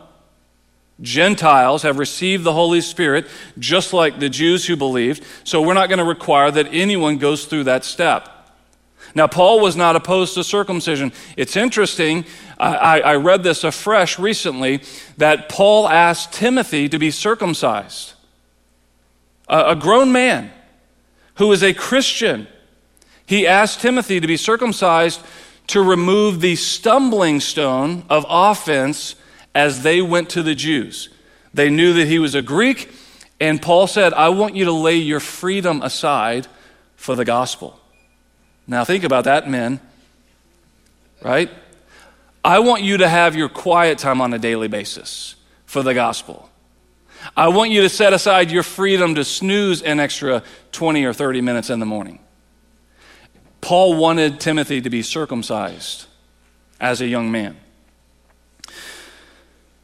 Gentiles 0.99 1.83
have 1.83 1.99
received 1.99 2.43
the 2.43 2.53
Holy 2.53 2.81
Spirit 2.81 3.27
just 3.59 3.93
like 3.93 4.19
the 4.19 4.29
Jews 4.29 4.65
who 4.65 4.75
believed, 4.75 5.23
so 5.43 5.61
we're 5.61 5.75
not 5.75 5.89
going 5.89 5.99
to 5.99 6.05
require 6.05 6.49
that 6.49 6.67
anyone 6.71 7.17
goes 7.17 7.45
through 7.45 7.65
that 7.65 7.85
step. 7.85 8.29
Now, 9.13 9.27
Paul 9.27 9.59
was 9.59 9.75
not 9.75 9.95
opposed 9.95 10.33
to 10.35 10.43
circumcision. 10.43 11.11
It's 11.37 11.55
interesting, 11.55 12.25
I, 12.59 13.01
I 13.01 13.15
read 13.15 13.43
this 13.43 13.63
afresh 13.63 14.19
recently, 14.19 14.81
that 15.17 15.49
Paul 15.49 15.87
asked 15.87 16.33
Timothy 16.33 16.89
to 16.89 16.99
be 16.99 17.11
circumcised. 17.11 18.13
A, 19.47 19.75
grown 19.75 20.11
man 20.11 20.51
who 21.35 21.51
is 21.51 21.63
a 21.63 21.73
Christian, 21.73 22.47
he 23.25 23.47
asked 23.47 23.81
Timothy 23.81 24.19
to 24.19 24.27
be 24.27 24.37
circumcised 24.37 25.21
to 25.67 25.81
remove 25.81 26.41
the 26.41 26.55
stumbling 26.55 27.39
stone 27.39 28.03
of 28.09 28.25
offense 28.29 29.15
as 29.53 29.83
they 29.83 30.01
went 30.01 30.29
to 30.31 30.43
the 30.43 30.55
Jews. 30.55 31.09
They 31.53 31.69
knew 31.69 31.93
that 31.93 32.07
he 32.07 32.19
was 32.19 32.35
a 32.35 32.41
Greek, 32.41 32.91
and 33.39 33.61
Paul 33.61 33.87
said, 33.87 34.13
I 34.13 34.29
want 34.29 34.55
you 34.55 34.65
to 34.65 34.71
lay 34.71 34.97
your 34.97 35.19
freedom 35.19 35.81
aside 35.81 36.47
for 36.95 37.15
the 37.15 37.25
gospel. 37.25 37.79
Now, 38.67 38.83
think 38.83 39.03
about 39.03 39.23
that, 39.25 39.49
men, 39.49 39.79
right? 41.21 41.49
I 42.43 42.59
want 42.59 42.83
you 42.83 42.97
to 42.97 43.09
have 43.09 43.35
your 43.35 43.49
quiet 43.49 43.97
time 43.97 44.21
on 44.21 44.33
a 44.33 44.39
daily 44.39 44.67
basis 44.67 45.35
for 45.65 45.83
the 45.83 45.93
gospel. 45.93 46.49
I 47.35 47.49
want 47.49 47.71
you 47.71 47.81
to 47.81 47.89
set 47.89 48.13
aside 48.13 48.51
your 48.51 48.63
freedom 48.63 49.15
to 49.15 49.25
snooze 49.25 49.81
an 49.81 49.99
extra 49.99 50.43
20 50.71 51.03
or 51.05 51.13
30 51.13 51.41
minutes 51.41 51.69
in 51.69 51.79
the 51.79 51.85
morning. 51.85 52.19
Paul 53.61 53.97
wanted 53.97 54.39
Timothy 54.39 54.81
to 54.81 54.89
be 54.89 55.01
circumcised 55.01 56.05
as 56.79 57.01
a 57.01 57.07
young 57.07 57.31
man. 57.31 57.57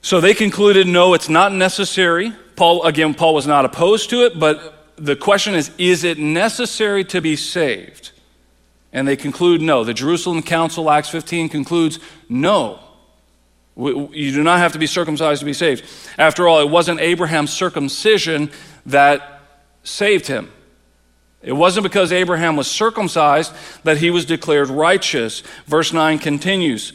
So 0.02 0.20
they 0.20 0.34
concluded 0.34 0.86
no, 0.88 1.14
it's 1.14 1.30
not 1.30 1.54
necessary. 1.54 2.34
Paul, 2.56 2.84
again, 2.84 3.14
Paul 3.14 3.34
was 3.34 3.48
not 3.48 3.66
opposed 3.66 4.10
to 4.12 4.26
it, 4.26 4.38
but 4.38 4.96
the 4.98 5.16
question 5.16 5.56
is 5.56 5.72
is 5.78 6.04
it 6.04 6.20
necessary 6.20 7.04
to 7.06 7.22
be 7.22 7.36
saved? 7.36 8.12
And 8.92 9.08
they 9.08 9.16
conclude 9.16 9.62
no. 9.62 9.84
The 9.84 9.94
Jerusalem 9.94 10.44
Council, 10.44 10.90
Acts 10.92 11.10
15, 11.10 11.50
concludes 11.50 12.00
no. 12.30 12.80
You 13.76 14.32
do 14.32 14.44
not 14.44 14.60
have 14.60 14.74
to 14.74 14.80
be 14.80 14.86
circumcised 14.86 15.40
to 15.40 15.46
be 15.46 15.54
saved. 15.54 15.84
After 16.18 16.48
all, 16.48 16.60
it 16.60 16.70
wasn't 16.70 17.00
Abraham's 17.00 17.52
circumcision 17.52 18.52
that 18.86 19.42
saved 19.84 20.28
him. 20.28 20.52
It 21.42 21.54
wasn't 21.54 21.84
because 21.84 22.12
Abraham 22.12 22.56
was 22.56 22.70
circumcised 22.70 23.52
that 23.84 23.98
he 23.98 24.12
was 24.12 24.26
declared 24.26 24.70
righteous. 24.70 25.42
Verse 25.66 25.92
9 25.92 26.20
continues. 26.20 26.94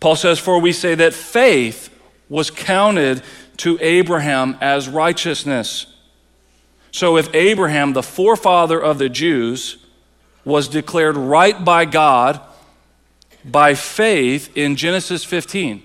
Paul 0.00 0.16
says, 0.16 0.38
For 0.38 0.58
we 0.58 0.72
say 0.72 0.94
that 0.94 1.12
faith 1.12 1.90
was 2.28 2.50
counted 2.50 3.22
to 3.58 3.76
Abraham 3.80 4.56
as 4.60 4.88
righteousness. 4.88 5.86
So 6.92 7.16
if 7.16 7.32
Abraham, 7.34 7.92
the 7.92 8.02
forefather 8.02 8.80
of 8.80 8.98
the 8.98 9.08
Jews, 9.08 9.78
was 10.44 10.68
declared 10.68 11.16
right 11.16 11.62
by 11.64 11.84
God 11.84 12.40
by 13.44 13.74
faith 13.74 14.56
in 14.56 14.76
Genesis 14.76 15.24
15 15.24 15.82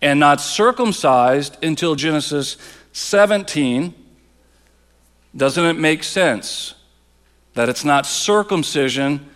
and 0.00 0.20
not 0.20 0.40
circumcised 0.40 1.62
until 1.62 1.94
Genesis 1.94 2.56
17, 2.92 3.94
doesn't 5.34 5.64
it 5.64 5.74
make 5.74 6.02
sense 6.02 6.74
that 7.54 7.68
it's 7.68 7.84
not 7.84 8.06
circumcision 8.06 9.28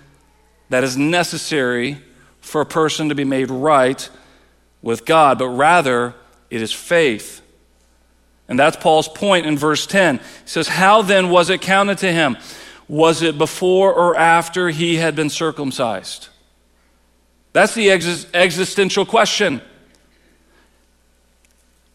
that 0.68 0.84
is 0.84 0.96
necessary 0.96 1.98
for 2.40 2.60
a 2.60 2.66
person 2.66 3.08
to 3.08 3.14
be 3.14 3.24
made 3.24 3.50
right 3.50 4.08
with 4.82 5.04
God, 5.04 5.38
but 5.38 5.48
rather 5.48 6.14
it 6.48 6.62
is 6.62 6.72
faith. 6.72 7.42
And 8.48 8.58
that's 8.58 8.76
Paul's 8.76 9.08
point 9.08 9.46
in 9.46 9.56
verse 9.56 9.86
10. 9.86 10.18
He 10.18 10.24
says, 10.44 10.68
How 10.68 11.02
then 11.02 11.30
was 11.30 11.50
it 11.50 11.60
counted 11.60 11.98
to 11.98 12.12
him? 12.12 12.36
Was 12.88 13.22
it 13.22 13.38
before 13.38 13.94
or 13.94 14.16
after 14.16 14.70
he 14.70 14.96
had 14.96 15.14
been 15.14 15.30
circumcised? 15.30 16.28
That's 17.52 17.74
the 17.74 17.90
ex- 17.90 18.26
existential 18.34 19.06
question. 19.06 19.62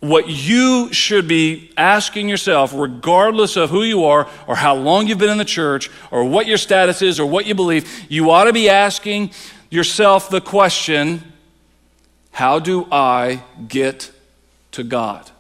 What 0.08 0.30
you 0.30 0.94
should 0.94 1.28
be 1.28 1.72
asking 1.78 2.30
yourself, 2.30 2.74
regardless 2.76 3.56
of 3.56 3.72
who 3.72 3.82
you 3.82 4.04
are, 4.06 4.30
or 4.46 4.56
how 4.56 4.76
long 4.76 5.08
you've 5.08 5.18
been 5.18 5.32
in 5.32 5.40
the 5.40 5.46
church, 5.46 5.90
or 6.12 6.24
what 6.24 6.46
your 6.46 6.58
status 6.58 7.02
is, 7.02 7.20
or 7.20 7.26
what 7.26 7.48
you 7.48 7.56
believe, 7.56 8.06
you 8.08 8.30
ought 8.30 8.44
to 8.44 8.54
be 8.54 8.70
asking 8.70 9.32
yourself 9.72 10.30
the 10.30 10.42
question 10.42 11.24
how 12.32 12.60
do 12.60 12.86
I 12.92 13.42
get 13.68 14.12
to 14.74 14.84
God? 14.84 15.32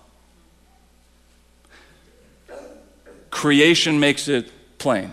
Creation 3.29 3.99
makes 3.99 4.29
it 4.29 4.49
plain. 4.77 5.11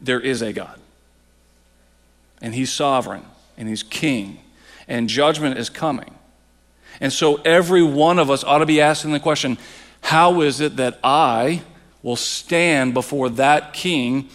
There 0.00 0.20
is 0.20 0.40
a 0.40 0.54
God. 0.54 0.80
And 2.40 2.54
He's 2.54 2.72
sovereign, 2.72 3.24
and 3.58 3.68
He's 3.68 3.82
king, 3.82 4.40
and 4.88 5.08
judgment 5.08 5.58
is 5.58 5.68
coming. 5.68 6.17
And 7.00 7.12
so 7.12 7.36
every 7.36 7.82
one 7.82 8.18
of 8.18 8.30
us 8.30 8.42
ought 8.44 8.58
to 8.58 8.66
be 8.66 8.80
asking 8.80 9.12
the 9.12 9.20
question 9.20 9.58
how 10.00 10.40
is 10.40 10.60
it 10.60 10.76
that 10.76 10.98
I 11.02 11.62
will 12.02 12.16
stand 12.16 12.94
before 12.94 13.28
that 13.30 13.72
king 13.72 14.28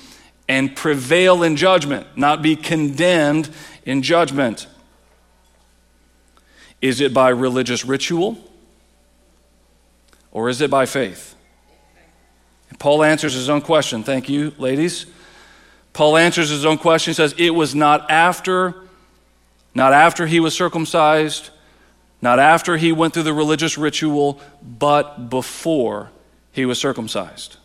and 0.47 0.75
prevail 0.75 1.43
in 1.43 1.55
judgment, 1.55 2.05
not 2.17 2.41
be 2.41 2.55
condemned 2.55 3.49
in 3.85 4.01
judgment. 4.01 4.67
Is 6.81 6.99
it 6.99 7.13
by 7.13 7.29
religious 7.29 7.85
ritual 7.85 8.37
or 10.31 10.49
is 10.49 10.59
it 10.59 10.69
by 10.69 10.85
faith? 10.85 11.35
And 12.69 12.79
Paul 12.79 13.03
answers 13.03 13.33
his 13.33 13.49
own 13.49 13.61
question. 13.61 14.03
Thank 14.03 14.27
you, 14.27 14.53
ladies. 14.57 15.05
Paul 15.93 16.17
answers 16.17 16.49
his 16.49 16.65
own 16.65 16.77
question. 16.77 17.11
He 17.11 17.15
says, 17.15 17.33
It 17.37 17.51
was 17.51 17.73
not 17.73 18.09
after, 18.11 18.75
not 19.73 19.93
after 19.93 20.27
he 20.27 20.39
was 20.39 20.55
circumcised, 20.55 21.51
not 22.23 22.39
after 22.39 22.77
he 22.77 22.91
went 22.91 23.13
through 23.13 23.23
the 23.23 23.33
religious 23.33 23.77
ritual, 23.77 24.39
but 24.61 25.29
before 25.29 26.09
he 26.51 26.65
was 26.65 26.79
circumcised. 26.79 27.57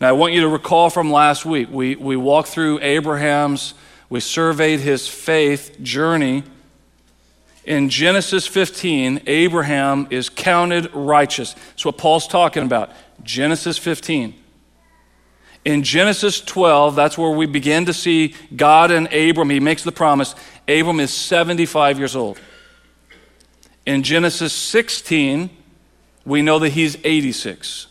Now, 0.00 0.08
I 0.08 0.12
want 0.12 0.34
you 0.34 0.42
to 0.42 0.48
recall 0.48 0.88
from 0.90 1.10
last 1.10 1.44
week, 1.44 1.68
we, 1.70 1.96
we 1.96 2.16
walked 2.16 2.48
through 2.48 2.78
Abraham's, 2.80 3.74
we 4.08 4.20
surveyed 4.20 4.80
his 4.80 5.08
faith 5.08 5.76
journey 5.82 6.44
in 7.66 7.88
Genesis 7.88 8.46
15, 8.46 9.22
Abraham 9.26 10.06
is 10.10 10.28
counted 10.28 10.88
righteous. 10.94 11.54
That's 11.54 11.84
what 11.84 11.98
Paul's 11.98 12.28
talking 12.28 12.62
about. 12.62 12.90
Genesis 13.24 13.76
15. 13.76 14.34
In 15.64 15.82
Genesis 15.82 16.40
12, 16.40 16.94
that's 16.94 17.18
where 17.18 17.32
we 17.32 17.46
begin 17.46 17.86
to 17.86 17.92
see 17.92 18.36
God 18.54 18.92
and 18.92 19.12
Abram. 19.12 19.50
He 19.50 19.58
makes 19.58 19.82
the 19.82 19.90
promise. 19.90 20.36
Abram 20.68 21.00
is 21.00 21.12
75 21.12 21.98
years 21.98 22.14
old. 22.14 22.38
In 23.86 24.02
Genesis 24.02 24.52
16, 24.52 25.48
we 26.24 26.42
know 26.42 26.58
that 26.58 26.70
he's 26.70 26.98
86. 27.04 27.86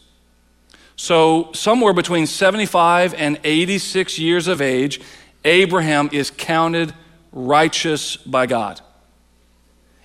So, 0.98 1.52
somewhere 1.54 1.94
between 1.94 2.28
75 2.28 3.14
and 3.14 3.40
86 3.44 4.20
years 4.20 4.48
of 4.48 4.62
age, 4.62 5.02
Abraham 5.44 6.10
is 6.12 6.32
counted 6.32 6.94
righteous 7.32 8.18
by 8.18 8.46
God. 8.46 8.82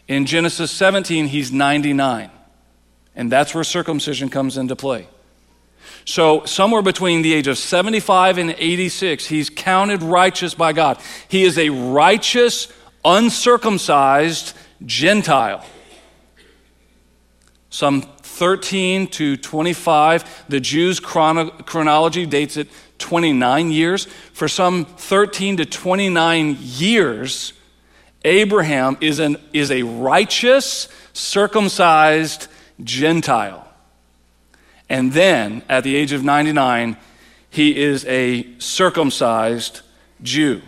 In 0.09 0.26
Genesis 0.26 0.70
17, 0.70 1.26
he's 1.26 1.52
99. 1.52 2.30
And 3.14 3.30
that's 3.30 3.54
where 3.54 3.64
circumcision 3.64 4.28
comes 4.28 4.56
into 4.56 4.75
play. 4.76 5.09
So, 6.04 6.44
somewhere 6.44 6.82
between 6.82 7.23
the 7.23 7.32
age 7.32 7.47
of 7.47 7.59
75 7.59 8.38
and 8.38 8.54
86, 8.56 9.26
he's 9.26 9.50
counted 9.50 10.02
righteous 10.02 10.54
by 10.54 10.73
God. 10.73 10.99
He 11.28 11.44
is 11.44 11.59
a 11.59 11.70
righteous, 11.70 12.73
uncircumcised 13.04 14.56
Gentile. 14.85 15.64
Some 17.70 18.02
13 18.02 19.06
to 19.08 19.36
25, 19.36 20.44
the 20.48 20.60
Jews' 20.60 20.98
chrono- 20.98 21.50
chronology 21.50 22.26
dates 22.26 22.56
it 22.56 22.68
29 22.98 23.70
years. 23.70 24.06
For 24.32 24.48
some 24.48 24.84
13 24.84 25.58
to 25.58 25.64
29 25.64 26.58
years, 26.60 27.52
Abraham 28.24 28.98
is, 29.00 29.20
an, 29.20 29.36
is 29.52 29.70
a 29.70 29.82
righteous, 29.82 30.88
circumcised 31.12 32.48
Gentile. 32.82 33.66
And 34.88 35.12
then, 35.12 35.62
at 35.68 35.84
the 35.84 35.94
age 35.94 36.12
of 36.12 36.24
99, 36.24 36.96
he 37.50 37.80
is 37.80 38.04
a 38.06 38.46
circumcised 38.58 39.82
Jew. 40.22 40.60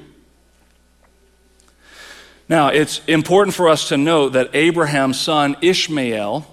Now, 2.49 2.68
it's 2.68 3.00
important 3.06 3.54
for 3.54 3.68
us 3.68 3.88
to 3.88 3.97
note 3.97 4.35
that 4.35 4.50
Abraham's 4.54 5.21
son 5.21 5.56
Ishmael 5.62 6.47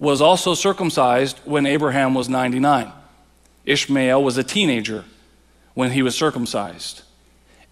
was 0.00 0.20
also 0.22 0.54
circumcised 0.54 1.38
when 1.44 1.66
Abraham 1.66 2.14
was 2.14 2.28
99. 2.28 2.90
Ishmael 3.66 4.24
was 4.24 4.38
a 4.38 4.42
teenager 4.42 5.04
when 5.74 5.92
he 5.92 6.02
was 6.02 6.16
circumcised. 6.16 7.02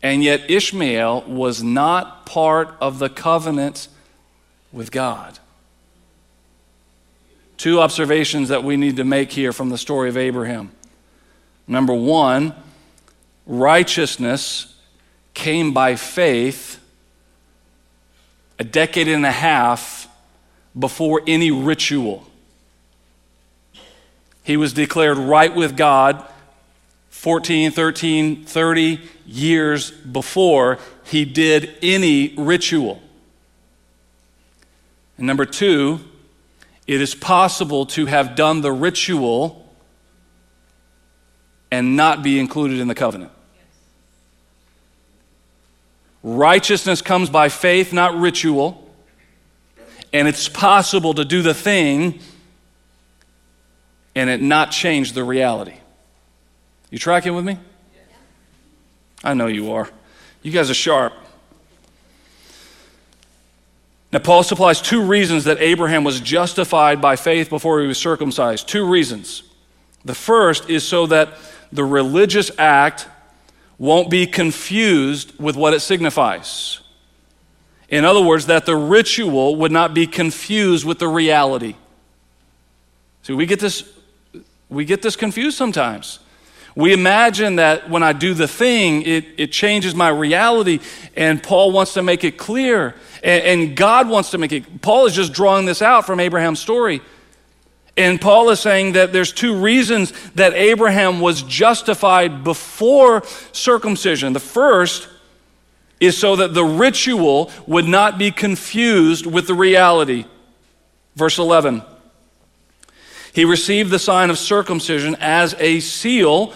And 0.02 0.22
yet, 0.22 0.48
Ishmael 0.48 1.22
was 1.22 1.62
not 1.62 2.26
part 2.26 2.76
of 2.80 3.00
the 3.00 3.08
covenant 3.08 3.88
with 4.72 4.92
God. 4.92 5.38
Two 7.56 7.80
observations 7.80 8.50
that 8.50 8.62
we 8.62 8.76
need 8.76 8.96
to 8.98 9.04
make 9.04 9.32
here 9.32 9.52
from 9.52 9.70
the 9.70 9.78
story 9.78 10.08
of 10.08 10.16
Abraham. 10.16 10.70
Number 11.66 11.94
one, 11.94 12.54
righteousness 13.46 14.72
came 15.34 15.72
by 15.72 15.96
faith 15.96 16.78
a 18.60 18.64
decade 18.64 19.08
and 19.08 19.24
a 19.24 19.32
half 19.32 19.97
before 20.78 21.22
any 21.26 21.50
ritual. 21.50 22.26
He 24.42 24.56
was 24.56 24.72
declared 24.72 25.18
right 25.18 25.54
with 25.54 25.76
God 25.76 26.24
14, 27.10 27.70
13, 27.70 28.44
30 28.44 29.00
years 29.26 29.90
before 29.90 30.78
he 31.04 31.24
did 31.24 31.76
any 31.82 32.34
ritual. 32.36 33.02
And 35.18 35.26
number 35.26 35.44
two, 35.44 36.00
it 36.86 37.00
is 37.00 37.14
possible 37.14 37.84
to 37.86 38.06
have 38.06 38.36
done 38.36 38.62
the 38.62 38.72
ritual 38.72 39.68
and 41.70 41.96
not 41.96 42.22
be 42.22 42.38
included 42.38 42.78
in 42.78 42.88
the 42.88 42.94
covenant. 42.94 43.32
Righteousness 46.22 47.02
comes 47.02 47.30
by 47.30 47.48
faith, 47.48 47.92
not 47.92 48.16
ritual. 48.18 48.87
And 50.12 50.26
it's 50.26 50.48
possible 50.48 51.14
to 51.14 51.24
do 51.24 51.42
the 51.42 51.54
thing 51.54 52.20
and 54.14 54.28
it 54.28 54.42
not 54.42 54.70
change 54.70 55.12
the 55.12 55.22
reality. 55.22 55.76
You 56.90 56.98
tracking 56.98 57.34
with 57.34 57.44
me? 57.44 57.58
I 59.22 59.34
know 59.34 59.46
you 59.46 59.72
are. 59.72 59.88
You 60.42 60.52
guys 60.52 60.70
are 60.70 60.74
sharp. 60.74 61.12
Now, 64.10 64.20
Paul 64.20 64.42
supplies 64.42 64.80
two 64.80 65.02
reasons 65.02 65.44
that 65.44 65.60
Abraham 65.60 66.02
was 66.02 66.20
justified 66.20 67.00
by 67.00 67.16
faith 67.16 67.50
before 67.50 67.80
he 67.80 67.86
was 67.86 67.98
circumcised. 67.98 68.66
Two 68.66 68.88
reasons. 68.88 69.42
The 70.04 70.14
first 70.14 70.70
is 70.70 70.82
so 70.86 71.06
that 71.06 71.34
the 71.72 71.84
religious 71.84 72.50
act 72.58 73.06
won't 73.76 74.08
be 74.08 74.26
confused 74.26 75.38
with 75.38 75.56
what 75.56 75.74
it 75.74 75.80
signifies. 75.80 76.80
In 77.88 78.04
other 78.04 78.22
words, 78.22 78.46
that 78.46 78.66
the 78.66 78.76
ritual 78.76 79.56
would 79.56 79.72
not 79.72 79.94
be 79.94 80.06
confused 80.06 80.84
with 80.84 80.98
the 80.98 81.08
reality. 81.08 81.74
See, 83.22 83.32
we 83.32 83.46
get 83.46 83.60
this, 83.60 83.88
we 84.68 84.84
get 84.84 85.02
this 85.02 85.16
confused 85.16 85.56
sometimes. 85.56 86.18
We 86.74 86.92
imagine 86.92 87.56
that 87.56 87.90
when 87.90 88.02
I 88.02 88.12
do 88.12 88.34
the 88.34 88.46
thing, 88.46 89.02
it, 89.02 89.26
it 89.36 89.52
changes 89.52 89.94
my 89.94 90.10
reality, 90.10 90.80
and 91.16 91.42
Paul 91.42 91.72
wants 91.72 91.94
to 91.94 92.02
make 92.02 92.22
it 92.22 92.38
clear, 92.38 92.94
and, 93.24 93.42
and 93.42 93.76
God 93.76 94.08
wants 94.08 94.30
to 94.30 94.38
make 94.38 94.52
it. 94.52 94.80
Paul 94.80 95.06
is 95.06 95.14
just 95.14 95.32
drawing 95.32 95.66
this 95.66 95.82
out 95.82 96.06
from 96.06 96.20
Abraham's 96.20 96.60
story. 96.60 97.00
And 97.96 98.20
Paul 98.20 98.50
is 98.50 98.60
saying 98.60 98.92
that 98.92 99.12
there's 99.12 99.32
two 99.32 99.56
reasons 99.56 100.12
that 100.36 100.52
Abraham 100.54 101.18
was 101.18 101.42
justified 101.42 102.44
before 102.44 103.24
circumcision. 103.50 104.32
The 104.32 104.38
first 104.38 105.08
is 106.00 106.16
so 106.16 106.36
that 106.36 106.54
the 106.54 106.64
ritual 106.64 107.50
would 107.66 107.86
not 107.86 108.18
be 108.18 108.30
confused 108.30 109.26
with 109.26 109.46
the 109.46 109.54
reality. 109.54 110.24
Verse 111.16 111.38
11. 111.38 111.82
He 113.32 113.44
received 113.44 113.90
the 113.90 113.98
sign 113.98 114.30
of 114.30 114.38
circumcision 114.38 115.16
as 115.20 115.54
a 115.58 115.80
seal 115.80 116.52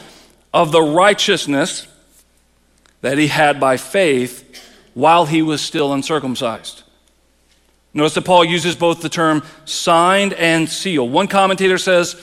of 0.52 0.72
the 0.72 0.82
righteousness 0.82 1.86
that 3.00 3.18
he 3.18 3.28
had 3.28 3.58
by 3.60 3.76
faith 3.76 4.72
while 4.94 5.26
he 5.26 5.42
was 5.42 5.60
still 5.60 5.92
uncircumcised. 5.92 6.82
Notice 7.94 8.14
that 8.14 8.24
Paul 8.24 8.44
uses 8.44 8.74
both 8.74 9.02
the 9.02 9.08
term 9.08 9.42
signed 9.64 10.32
and 10.34 10.68
seal. 10.68 11.08
One 11.08 11.28
commentator 11.28 11.78
says, 11.78 12.14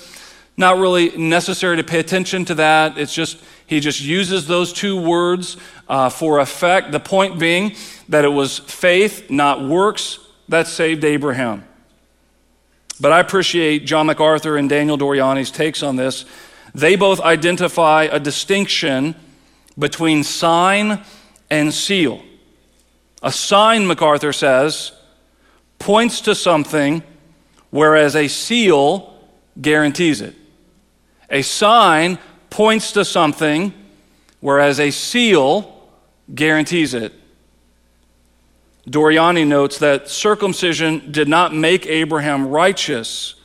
not 0.60 0.78
really 0.78 1.18
necessary 1.18 1.78
to 1.78 1.86
pay 1.86 2.00
attention 2.00 2.44
to 2.44 2.56
that. 2.56 2.98
It's 2.98 3.14
just, 3.14 3.42
he 3.66 3.80
just 3.80 4.02
uses 4.02 4.46
those 4.46 4.74
two 4.74 5.02
words 5.02 5.56
uh, 5.88 6.10
for 6.10 6.40
effect. 6.40 6.92
The 6.92 7.00
point 7.00 7.40
being 7.40 7.78
that 8.10 8.26
it 8.26 8.30
was 8.30 8.60
faith, 8.60 9.32
not 9.32 9.66
works, 9.66 10.20
that 10.50 10.68
saved 10.68 11.06
Abraham. 11.06 11.66
But 13.00 13.14
I 13.14 13.22
appreciate 13.22 13.86
John 13.86 14.08
MacArthur 14.08 14.58
and 14.58 14.70
Daniel 14.70 14.98
Doriani's 14.98 15.50
takes 15.50 15.82
on 15.82 15.96
this. 15.96 16.26
They 16.76 16.98
both 16.98 17.22
identify 17.22 18.04
a 18.04 18.20
distinction 18.20 19.16
between 19.78 20.26
sign 20.26 21.06
and 21.50 21.74
seal. 21.74 22.22
A 23.24 23.32
sign, 23.32 23.88
MacArthur 23.88 24.34
says, 24.34 24.92
points 25.80 26.20
to 26.22 26.36
something, 26.36 27.02
whereas 27.70 28.14
a 28.18 28.28
seal 28.28 29.18
guarantees 29.62 30.20
it. 30.20 30.36
A 31.30 31.42
sign 31.42 32.18
points 32.50 32.92
to 32.94 33.06
something, 33.06 33.74
whereas 34.40 34.80
a 34.80 34.92
seal 34.92 35.88
guarantees 36.34 36.94
it. 36.94 37.14
Doriani 38.88 39.46
notes 39.46 39.78
that 39.80 40.10
circumcision 40.10 41.12
did 41.12 41.28
not 41.28 41.54
make 41.54 41.86
Abraham 41.86 42.48
righteous. 42.48 43.36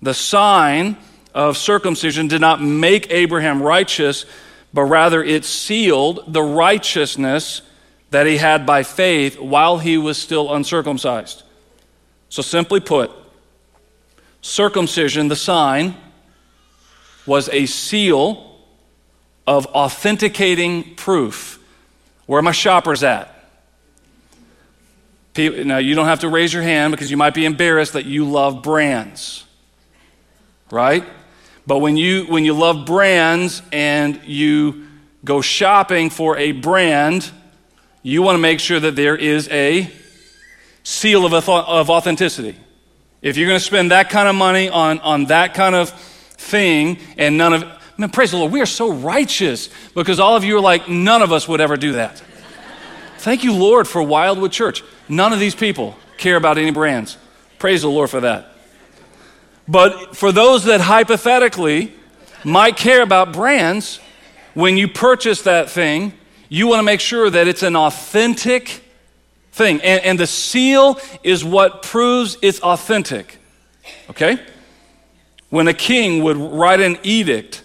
The 0.00 0.14
sign 0.14 0.96
of 1.34 1.56
circumcision 1.56 2.28
did 2.28 2.40
not 2.40 2.62
make 2.62 3.10
Abraham 3.10 3.62
righteous, 3.62 4.24
but 4.72 4.84
rather 4.84 5.22
it 5.22 5.44
sealed 5.44 6.24
the 6.32 6.42
righteousness 6.42 7.62
that 8.10 8.26
he 8.26 8.36
had 8.38 8.64
by 8.66 8.82
faith 8.82 9.38
while 9.38 9.78
he 9.78 9.98
was 9.98 10.18
still 10.18 10.54
uncircumcised. 10.54 11.42
So, 12.28 12.42
simply 12.42 12.80
put, 12.80 13.10
circumcision, 14.40 15.28
the 15.28 15.36
sign, 15.36 15.94
was 17.26 17.48
a 17.50 17.66
seal 17.66 18.58
of 19.46 19.66
authenticating 19.66 20.94
proof. 20.94 21.58
Where 22.26 22.38
are 22.38 22.42
my 22.42 22.52
shoppers 22.52 23.02
at? 23.02 23.28
now, 25.34 25.78
you 25.78 25.94
don't 25.94 26.06
have 26.06 26.20
to 26.20 26.28
raise 26.28 26.52
your 26.52 26.62
hand 26.62 26.90
because 26.90 27.10
you 27.10 27.16
might 27.16 27.32
be 27.32 27.46
embarrassed 27.46 27.94
that 27.94 28.04
you 28.04 28.26
love 28.26 28.62
brands, 28.62 29.44
right? 30.70 31.04
But 31.66 31.78
when 31.78 31.96
you, 31.96 32.24
when 32.24 32.44
you 32.44 32.52
love 32.52 32.84
brands 32.84 33.62
and 33.72 34.20
you 34.24 34.86
go 35.24 35.40
shopping 35.40 36.10
for 36.10 36.36
a 36.36 36.52
brand, 36.52 37.30
you 38.02 38.20
want 38.20 38.34
to 38.34 38.40
make 38.40 38.60
sure 38.60 38.78
that 38.80 38.94
there 38.94 39.16
is 39.16 39.48
a 39.48 39.90
seal 40.82 41.24
of, 41.24 41.32
of 41.48 41.88
authenticity. 41.90 42.56
If 43.22 43.36
you're 43.36 43.48
going 43.48 43.60
to 43.60 43.64
spend 43.64 43.92
that 43.92 44.10
kind 44.10 44.28
of 44.28 44.34
money 44.34 44.68
on, 44.68 44.98
on 44.98 45.26
that 45.26 45.54
kind 45.54 45.74
of 45.74 45.92
thing 46.42 46.98
and 47.16 47.38
none 47.38 47.52
of, 47.54 47.64
man, 47.96 48.10
praise 48.10 48.32
the 48.32 48.36
Lord, 48.36 48.52
we 48.52 48.60
are 48.60 48.66
so 48.66 48.92
righteous 48.92 49.68
because 49.94 50.20
all 50.20 50.36
of 50.36 50.44
you 50.44 50.56
are 50.56 50.60
like, 50.60 50.88
none 50.88 51.22
of 51.22 51.32
us 51.32 51.48
would 51.48 51.60
ever 51.60 51.76
do 51.76 51.92
that. 51.92 52.22
Thank 53.18 53.44
you, 53.44 53.54
Lord, 53.54 53.86
for 53.86 54.02
Wildwood 54.02 54.52
Church. 54.52 54.82
None 55.08 55.32
of 55.32 55.38
these 55.38 55.54
people 55.54 55.96
care 56.18 56.36
about 56.36 56.58
any 56.58 56.72
brands. 56.72 57.16
Praise 57.58 57.82
the 57.82 57.88
Lord 57.88 58.10
for 58.10 58.20
that. 58.20 58.48
But 59.68 60.16
for 60.16 60.32
those 60.32 60.64
that 60.64 60.80
hypothetically 60.80 61.92
might 62.44 62.76
care 62.76 63.02
about 63.02 63.32
brands, 63.32 64.00
when 64.54 64.76
you 64.76 64.88
purchase 64.88 65.42
that 65.42 65.70
thing, 65.70 66.12
you 66.48 66.66
want 66.66 66.80
to 66.80 66.82
make 66.82 67.00
sure 67.00 67.30
that 67.30 67.46
it's 67.46 67.62
an 67.62 67.76
authentic 67.76 68.82
thing. 69.52 69.80
And, 69.82 70.02
and 70.04 70.18
the 70.18 70.26
seal 70.26 70.98
is 71.22 71.44
what 71.44 71.82
proves 71.82 72.36
it's 72.42 72.60
authentic. 72.60 73.38
Okay? 74.10 74.38
When 75.52 75.68
a 75.68 75.74
king 75.74 76.22
would 76.22 76.38
write 76.38 76.80
an 76.80 76.96
edict, 77.02 77.62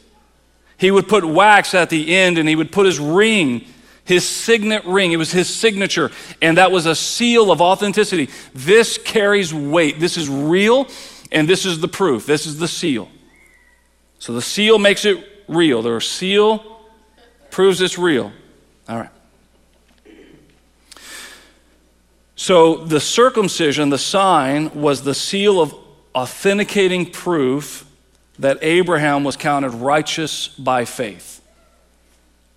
he 0.78 0.91
would 0.91 1.08
put 1.08 1.23
wax 1.23 1.73
at 1.73 1.89
the 1.89 2.13
end 2.13 2.38
and 2.38 2.50
he 2.50 2.54
would 2.54 2.69
put 2.69 2.86
his 2.86 3.00
ring, 3.00 3.65
his 4.04 4.28
signet 4.28 4.84
ring. 4.84 5.13
It 5.13 5.15
was 5.15 5.32
his 5.32 5.47
signature. 5.47 6.12
And 6.41 6.58
that 6.58 6.69
was 6.69 6.86
a 6.86 6.93
seal 6.93 7.50
of 7.50 7.62
authenticity. 7.62 8.28
This 8.54 8.97
carries 8.97 9.54
weight. 9.54 10.02
This 10.02 10.17
is 10.17 10.28
real, 10.28 10.89
and 11.32 11.47
this 11.47 11.65
is 11.65 11.80
the 11.80 11.88
proof. 11.88 12.26
This 12.26 12.45
is 12.45 12.60
the 12.60 12.67
seal. 12.67 13.08
So 14.19 14.34
the 14.34 14.41
seal 14.41 14.80
makes 14.80 15.06
it 15.06 15.26
real. 15.47 15.82
The 15.82 16.02
seal 16.02 16.82
proves 17.52 17.80
it's 17.80 17.97
real. 17.97 18.34
All 18.89 18.97
right. 18.97 19.12
So 22.36 22.84
the 22.84 23.00
circumcision, 23.00 23.91
the 23.91 23.97
sign, 23.97 24.71
was 24.82 25.04
the 25.04 25.13
seal 25.13 25.62
of 25.62 25.73
authenticating 26.17 27.06
proof 27.06 27.86
that 28.39 28.58
Abraham 28.63 29.23
was 29.23 29.38
counted 29.38 29.69
righteous 29.69 30.47
by 30.47 30.84
faith. 30.84 31.41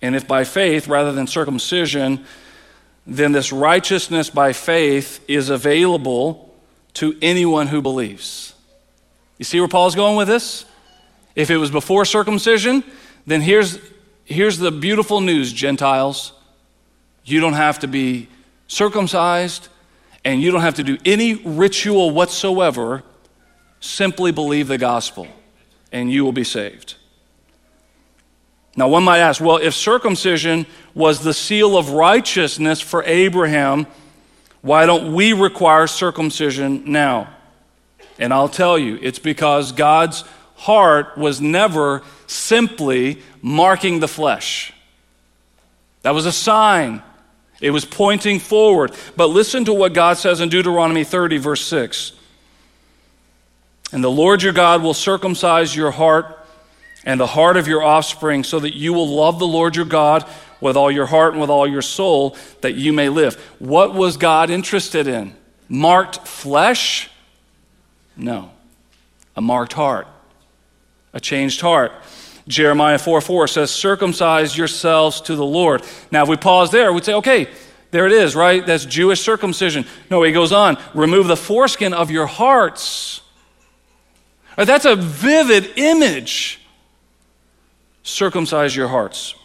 And 0.01 0.15
if 0.15 0.27
by 0.27 0.45
faith 0.45 0.87
rather 0.87 1.11
than 1.11 1.27
circumcision, 1.27 2.25
then 3.05 3.33
this 3.33 3.51
righteousness 3.51 4.31
by 4.31 4.51
faith 4.51 5.23
is 5.27 5.49
available 5.49 6.51
to 6.95 7.15
anyone 7.21 7.67
who 7.67 7.83
believes. 7.83 8.55
You 9.37 9.45
see 9.45 9.59
where 9.59 9.69
Paul's 9.69 9.93
going 9.93 10.17
with 10.17 10.27
this? 10.27 10.65
If 11.35 11.51
it 11.51 11.57
was 11.57 11.69
before 11.69 12.03
circumcision, 12.03 12.83
then 13.27 13.41
here's, 13.41 13.77
here's 14.25 14.57
the 14.57 14.71
beautiful 14.71 15.21
news, 15.21 15.53
Gentiles. 15.53 16.33
You 17.25 17.39
don't 17.39 17.53
have 17.53 17.77
to 17.79 17.87
be 17.87 18.27
circumcised, 18.67 19.67
and 20.25 20.41
you 20.41 20.49
don't 20.49 20.61
have 20.61 20.75
to 20.75 20.83
do 20.83 20.97
any 21.05 21.35
ritual 21.35 22.09
whatsoever. 22.09 23.03
Simply 23.81 24.31
believe 24.31 24.67
the 24.69 24.77
gospel, 24.77 25.27
and 25.91 26.09
you 26.09 26.23
will 26.23 26.31
be 26.31 26.45
saved. 26.45 26.95
Now, 28.77 28.87
one 28.87 29.03
might 29.03 29.19
ask 29.19 29.41
well, 29.41 29.57
if 29.57 29.73
circumcision 29.73 30.65
was 30.93 31.19
the 31.19 31.33
seal 31.33 31.77
of 31.77 31.89
righteousness 31.89 32.79
for 32.79 33.03
Abraham, 33.03 33.85
why 34.61 34.85
don't 34.85 35.13
we 35.13 35.33
require 35.33 35.87
circumcision 35.87 36.83
now? 36.85 37.29
And 38.17 38.33
I'll 38.33 38.47
tell 38.47 38.79
you, 38.79 38.97
it's 39.01 39.19
because 39.19 39.73
God's 39.73 40.23
heart 40.55 41.17
was 41.17 41.41
never 41.41 42.03
simply 42.27 43.21
marking 43.41 43.99
the 43.99 44.07
flesh. 44.07 44.71
That 46.03 46.11
was 46.11 46.25
a 46.25 46.31
sign 46.31 47.03
it 47.61 47.69
was 47.69 47.85
pointing 47.85 48.39
forward. 48.39 48.91
But 49.15 49.27
listen 49.27 49.65
to 49.65 49.73
what 49.73 49.93
God 49.93 50.17
says 50.17 50.41
in 50.41 50.49
Deuteronomy 50.49 51.03
30, 51.03 51.37
verse 51.37 51.63
6. 51.65 52.13
And 53.91 54.03
the 54.03 54.11
Lord 54.11 54.41
your 54.41 54.53
God 54.53 54.81
will 54.81 54.93
circumcise 54.93 55.75
your 55.75 55.91
heart 55.91 56.37
and 57.03 57.19
the 57.19 57.27
heart 57.27 57.57
of 57.57 57.67
your 57.67 57.83
offspring, 57.83 58.43
so 58.43 58.59
that 58.59 58.75
you 58.75 58.93
will 58.93 59.07
love 59.07 59.39
the 59.39 59.47
Lord 59.47 59.75
your 59.75 59.85
God 59.85 60.23
with 60.59 60.77
all 60.77 60.91
your 60.91 61.07
heart 61.07 61.33
and 61.33 61.41
with 61.41 61.49
all 61.49 61.67
your 61.67 61.81
soul, 61.81 62.37
that 62.61 62.75
you 62.75 62.93
may 62.93 63.09
live. 63.09 63.35
What 63.57 63.95
was 63.95 64.17
God 64.17 64.51
interested 64.51 65.07
in? 65.07 65.35
Marked 65.67 66.27
flesh? 66.27 67.09
No. 68.15 68.51
A 69.35 69.41
marked 69.41 69.73
heart, 69.73 70.07
a 71.13 71.19
changed 71.19 71.61
heart. 71.61 71.91
Jeremiah 72.47 72.99
4 72.99 73.21
4 73.21 73.47
says, 73.47 73.71
Circumcise 73.71 74.57
yourselves 74.57 75.21
to 75.21 75.35
the 75.35 75.45
Lord. 75.45 75.83
Now, 76.11 76.23
if 76.23 76.29
we 76.29 76.37
pause 76.37 76.71
there, 76.71 76.91
we'd 76.91 77.05
say, 77.05 77.13
okay, 77.13 77.47
there 77.91 78.05
it 78.05 78.11
is, 78.11 78.35
right? 78.35 78.65
That's 78.65 78.85
Jewish 78.85 79.21
circumcision. 79.21 79.85
No, 80.09 80.21
he 80.23 80.31
goes 80.31 80.51
on, 80.51 80.77
remove 80.93 81.27
the 81.27 81.37
foreskin 81.37 81.93
of 81.93 82.11
your 82.11 82.27
hearts. 82.27 83.21
Right, 84.57 84.67
that's 84.67 84.85
a 84.85 84.95
vivid 84.95 85.77
image. 85.77 86.59
Circumcise 88.03 88.75
your 88.75 88.87
hearts. 88.87 89.35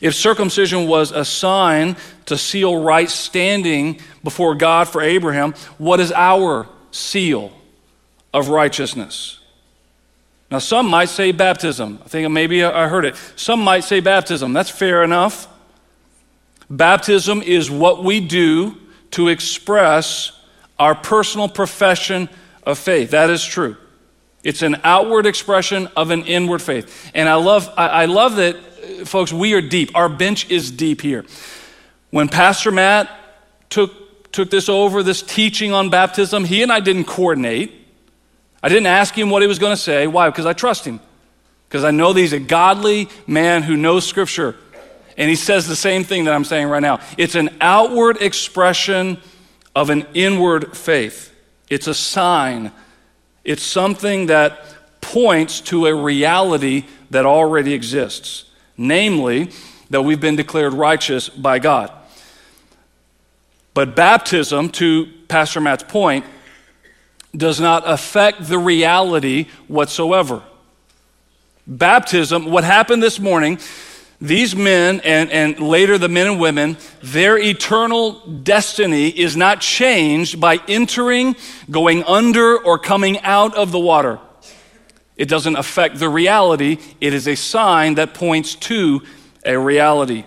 If 0.00 0.14
circumcision 0.14 0.86
was 0.86 1.12
a 1.12 1.24
sign 1.24 1.96
to 2.26 2.38
seal 2.38 2.82
right 2.82 3.08
standing 3.08 4.00
before 4.22 4.54
God 4.54 4.88
for 4.88 5.00
Abraham, 5.02 5.54
what 5.78 6.00
is 6.00 6.12
our 6.12 6.68
seal 6.90 7.52
of 8.32 8.48
righteousness? 8.48 9.40
Now, 10.50 10.58
some 10.58 10.86
might 10.86 11.08
say 11.08 11.32
baptism. 11.32 12.00
I 12.04 12.08
think 12.08 12.30
maybe 12.30 12.64
I 12.64 12.88
heard 12.88 13.04
it. 13.04 13.14
Some 13.36 13.60
might 13.60 13.84
say 13.84 14.00
baptism. 14.00 14.52
That's 14.52 14.70
fair 14.70 15.04
enough. 15.04 15.46
Baptism 16.68 17.42
is 17.42 17.70
what 17.70 18.02
we 18.02 18.20
do 18.20 18.76
to 19.12 19.28
express 19.28 20.32
our 20.78 20.94
personal 20.94 21.48
profession 21.48 22.28
of 22.64 22.78
faith. 22.78 23.10
That 23.10 23.30
is 23.30 23.44
true. 23.44 23.76
It's 24.42 24.62
an 24.62 24.80
outward 24.84 25.26
expression 25.26 25.88
of 25.96 26.10
an 26.10 26.24
inward 26.24 26.62
faith. 26.62 27.10
And 27.14 27.28
I 27.28 27.34
love, 27.34 27.68
I, 27.76 28.06
love 28.06 28.36
that, 28.36 28.56
uh, 28.56 29.04
folks, 29.04 29.32
we 29.32 29.52
are 29.54 29.60
deep. 29.60 29.94
Our 29.94 30.08
bench 30.08 30.50
is 30.50 30.70
deep 30.70 31.02
here. 31.02 31.24
When 32.10 32.28
Pastor 32.28 32.70
Matt 32.70 33.10
took, 33.68 34.32
took 34.32 34.50
this 34.50 34.68
over, 34.68 35.02
this 35.02 35.22
teaching 35.22 35.72
on 35.72 35.90
baptism, 35.90 36.44
he 36.44 36.62
and 36.62 36.72
I 36.72 36.80
didn't 36.80 37.04
coordinate. 37.04 37.72
I 38.62 38.68
didn't 38.68 38.86
ask 38.86 39.16
him 39.16 39.30
what 39.30 39.42
he 39.42 39.48
was 39.48 39.58
going 39.58 39.74
to 39.74 39.80
say. 39.80 40.06
Why? 40.06 40.28
Because 40.28 40.46
I 40.46 40.52
trust 40.52 40.84
him. 40.84 41.00
Because 41.68 41.84
I 41.84 41.90
know 41.90 42.12
that 42.12 42.20
he's 42.20 42.32
a 42.32 42.40
godly 42.40 43.08
man 43.26 43.62
who 43.62 43.76
knows 43.76 44.06
Scripture. 44.06 44.56
And 45.16 45.28
he 45.28 45.36
says 45.36 45.68
the 45.68 45.76
same 45.76 46.02
thing 46.02 46.24
that 46.24 46.34
I'm 46.34 46.44
saying 46.44 46.68
right 46.68 46.80
now. 46.80 47.00
It's 47.18 47.34
an 47.34 47.50
outward 47.60 48.22
expression 48.22 49.18
of 49.74 49.90
an 49.90 50.06
inward 50.14 50.76
faith, 50.76 51.29
it's 51.70 51.86
a 51.86 51.94
sign, 51.94 52.72
it's 53.44 53.62
something 53.62 54.26
that 54.26 54.60
points 55.00 55.60
to 55.62 55.86
a 55.86 55.94
reality 55.94 56.84
that 57.10 57.24
already 57.24 57.72
exists, 57.72 58.44
namely, 58.76 59.50
that 59.88 60.02
we've 60.02 60.20
been 60.20 60.36
declared 60.36 60.74
righteous 60.74 61.28
by 61.28 61.58
God. 61.58 61.90
But 63.72 63.96
baptism, 63.96 64.68
to 64.70 65.06
Pastor 65.28 65.60
Matt's 65.60 65.84
point, 65.84 66.24
does 67.36 67.60
not 67.60 67.84
affect 67.86 68.48
the 68.48 68.58
reality 68.58 69.46
whatsoever. 69.68 70.42
Baptism, 71.66 72.46
what 72.46 72.64
happened 72.64 73.02
this 73.02 73.20
morning, 73.20 73.58
these 74.20 74.54
men 74.54 75.00
and, 75.00 75.30
and 75.30 75.58
later 75.60 75.96
the 75.96 76.08
men 76.08 76.26
and 76.26 76.40
women, 76.40 76.76
their 77.02 77.38
eternal 77.38 78.12
destiny 78.26 79.08
is 79.08 79.34
not 79.34 79.62
changed 79.62 80.38
by 80.38 80.60
entering, 80.68 81.36
going 81.70 82.04
under, 82.04 82.58
or 82.58 82.78
coming 82.78 83.18
out 83.20 83.56
of 83.56 83.72
the 83.72 83.78
water. 83.78 84.18
It 85.16 85.28
doesn't 85.28 85.56
affect 85.56 85.98
the 85.98 86.08
reality, 86.08 86.78
it 87.00 87.14
is 87.14 87.26
a 87.28 87.34
sign 87.34 87.94
that 87.94 88.12
points 88.12 88.54
to 88.56 89.02
a 89.44 89.58
reality. 89.58 90.24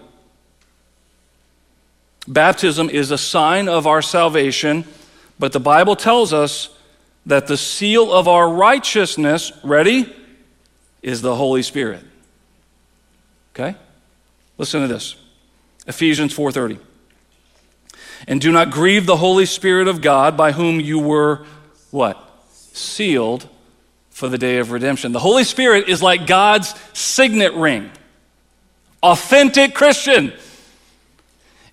Baptism 2.27 2.89
is 2.89 3.11
a 3.11 3.17
sign 3.17 3.67
of 3.67 3.85
our 3.85 4.01
salvation, 4.01 4.85
but 5.37 5.51
the 5.51 5.59
Bible 5.59 5.95
tells 5.95 6.33
us 6.33 6.69
that 7.25 7.47
the 7.47 7.57
seal 7.57 8.11
of 8.11 8.27
our 8.27 8.49
righteousness, 8.49 9.51
ready, 9.63 10.13
is 11.01 11.21
the 11.21 11.35
Holy 11.35 11.61
Spirit. 11.61 12.03
Okay? 13.53 13.75
Listen 14.63 14.79
to 14.79 14.87
this. 14.87 15.15
Ephesians 15.87 16.33
4:30. 16.33 16.79
And 18.29 18.39
do 18.39 18.49
not 18.49 18.71
grieve 18.71 19.05
the 19.05 19.17
Holy 19.17 19.45
Spirit 19.45 19.89
of 19.89 19.99
God 19.99 20.37
by 20.37 20.53
whom 20.53 20.79
you 20.79 20.99
were 20.99 21.45
what? 21.91 22.17
Sealed 22.71 23.49
for 24.09 24.29
the 24.29 24.37
day 24.37 24.59
of 24.59 24.71
redemption. 24.71 25.11
The 25.11 25.19
Holy 25.19 25.43
Spirit 25.43 25.89
is 25.89 26.01
like 26.01 26.27
God's 26.27 26.73
signet 26.93 27.53
ring. 27.55 27.91
Authentic 29.03 29.75
Christian. 29.75 30.31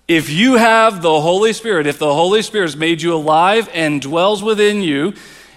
If 0.09 0.29
you 0.29 0.55
have 0.55 1.01
the 1.01 1.21
Holy 1.21 1.53
Spirit, 1.53 1.87
if 1.87 1.97
the 1.97 2.13
Holy 2.13 2.41
Spirit 2.41 2.71
has 2.71 2.75
made 2.75 3.01
you 3.01 3.13
alive 3.13 3.69
and 3.73 4.01
dwells 4.01 4.43
within 4.43 4.81
you, 4.81 5.13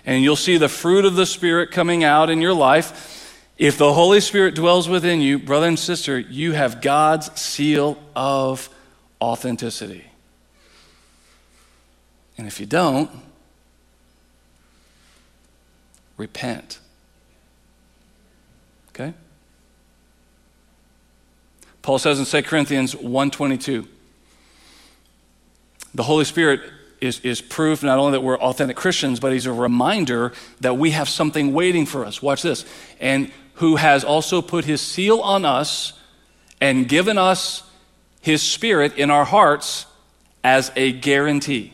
and 0.06 0.22
you'll 0.22 0.36
see 0.36 0.56
the 0.56 0.68
fruit 0.68 1.04
of 1.04 1.16
the 1.16 1.26
Spirit 1.26 1.72
coming 1.72 2.04
out 2.04 2.30
in 2.30 2.40
your 2.40 2.54
life, 2.54 3.13
if 3.56 3.78
the 3.78 3.92
Holy 3.92 4.20
Spirit 4.20 4.54
dwells 4.54 4.88
within 4.88 5.20
you, 5.20 5.38
brother 5.38 5.68
and 5.68 5.78
sister, 5.78 6.18
you 6.18 6.52
have 6.52 6.80
God's 6.80 7.40
seal 7.40 7.98
of 8.16 8.68
authenticity. 9.20 10.04
And 12.36 12.48
if 12.48 12.58
you 12.58 12.66
don't, 12.66 13.10
repent. 16.16 16.80
Okay? 18.90 19.14
Paul 21.82 21.98
says 21.98 22.18
in 22.18 22.24
2 22.24 22.48
Corinthians 22.48 22.94
1:22, 22.94 23.86
the 25.94 26.02
Holy 26.02 26.24
Spirit 26.24 26.60
is, 27.00 27.20
is 27.20 27.40
proof 27.40 27.82
not 27.82 27.98
only 27.98 28.12
that 28.12 28.22
we're 28.22 28.38
authentic 28.38 28.76
Christians, 28.76 29.20
but 29.20 29.32
he's 29.32 29.46
a 29.46 29.52
reminder 29.52 30.32
that 30.60 30.76
we 30.76 30.90
have 30.90 31.08
something 31.08 31.52
waiting 31.52 31.86
for 31.86 32.04
us. 32.04 32.22
Watch 32.22 32.42
this. 32.42 32.64
And 32.98 33.30
who 33.54 33.76
has 33.76 34.04
also 34.04 34.42
put 34.42 34.64
his 34.64 34.80
seal 34.80 35.20
on 35.20 35.44
us 35.44 35.92
and 36.60 36.88
given 36.88 37.18
us 37.18 37.62
his 38.20 38.42
spirit 38.42 38.96
in 38.96 39.10
our 39.10 39.24
hearts 39.24 39.86
as 40.42 40.72
a 40.76 40.92
guarantee. 40.92 41.72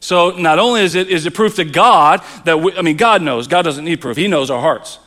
So 0.00 0.30
not 0.30 0.58
only 0.58 0.82
is 0.82 0.94
it, 0.94 1.08
is 1.08 1.26
it 1.26 1.34
proof 1.34 1.56
to 1.56 1.64
God 1.64 2.22
that, 2.44 2.60
we, 2.60 2.74
I 2.74 2.82
mean, 2.82 2.96
God 2.96 3.22
knows, 3.22 3.46
God 3.46 3.62
doesn't 3.62 3.84
need 3.84 4.00
proof, 4.00 4.16
He 4.16 4.28
knows 4.28 4.50
our 4.50 4.60
hearts. 4.60 4.98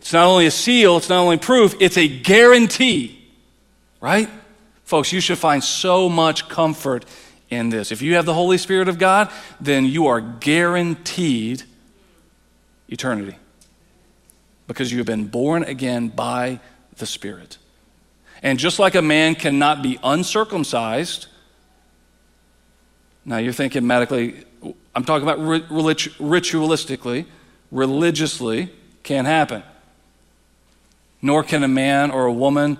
It's 0.00 0.12
not 0.12 0.26
only 0.26 0.46
a 0.46 0.50
seal, 0.50 0.96
it's 0.96 1.08
not 1.08 1.20
only 1.20 1.38
proof, 1.38 1.74
it's 1.80 1.96
a 1.96 2.08
guarantee, 2.08 3.26
right? 4.00 4.28
Folks, 4.84 5.12
you 5.12 5.20
should 5.20 5.38
find 5.38 5.62
so 5.62 6.08
much 6.08 6.48
comfort 6.48 7.04
in 7.50 7.68
this. 7.68 7.92
If 7.92 8.02
you 8.02 8.14
have 8.14 8.26
the 8.26 8.34
Holy 8.34 8.58
Spirit 8.58 8.88
of 8.88 8.98
God, 8.98 9.30
then 9.60 9.84
you 9.84 10.06
are 10.06 10.20
guaranteed 10.20 11.62
eternity 12.88 13.36
because 14.68 14.92
you 14.92 14.98
have 14.98 15.06
been 15.06 15.26
born 15.26 15.64
again 15.64 16.08
by 16.08 16.60
the 16.98 17.06
Spirit. 17.06 17.58
And 18.42 18.56
just 18.58 18.78
like 18.78 18.94
a 18.94 19.02
man 19.02 19.34
cannot 19.34 19.82
be 19.82 19.98
uncircumcised, 20.04 21.26
now 23.24 23.38
you're 23.38 23.52
thinking 23.52 23.84
medically, 23.84 24.44
I'm 24.94 25.04
talking 25.04 25.28
about 25.28 25.40
ritualistically, 25.40 27.26
religiously, 27.72 28.70
can't 29.02 29.26
happen. 29.26 29.64
Nor 31.20 31.42
can 31.42 31.64
a 31.64 31.68
man 31.68 32.12
or 32.12 32.26
a 32.26 32.32
woman 32.32 32.78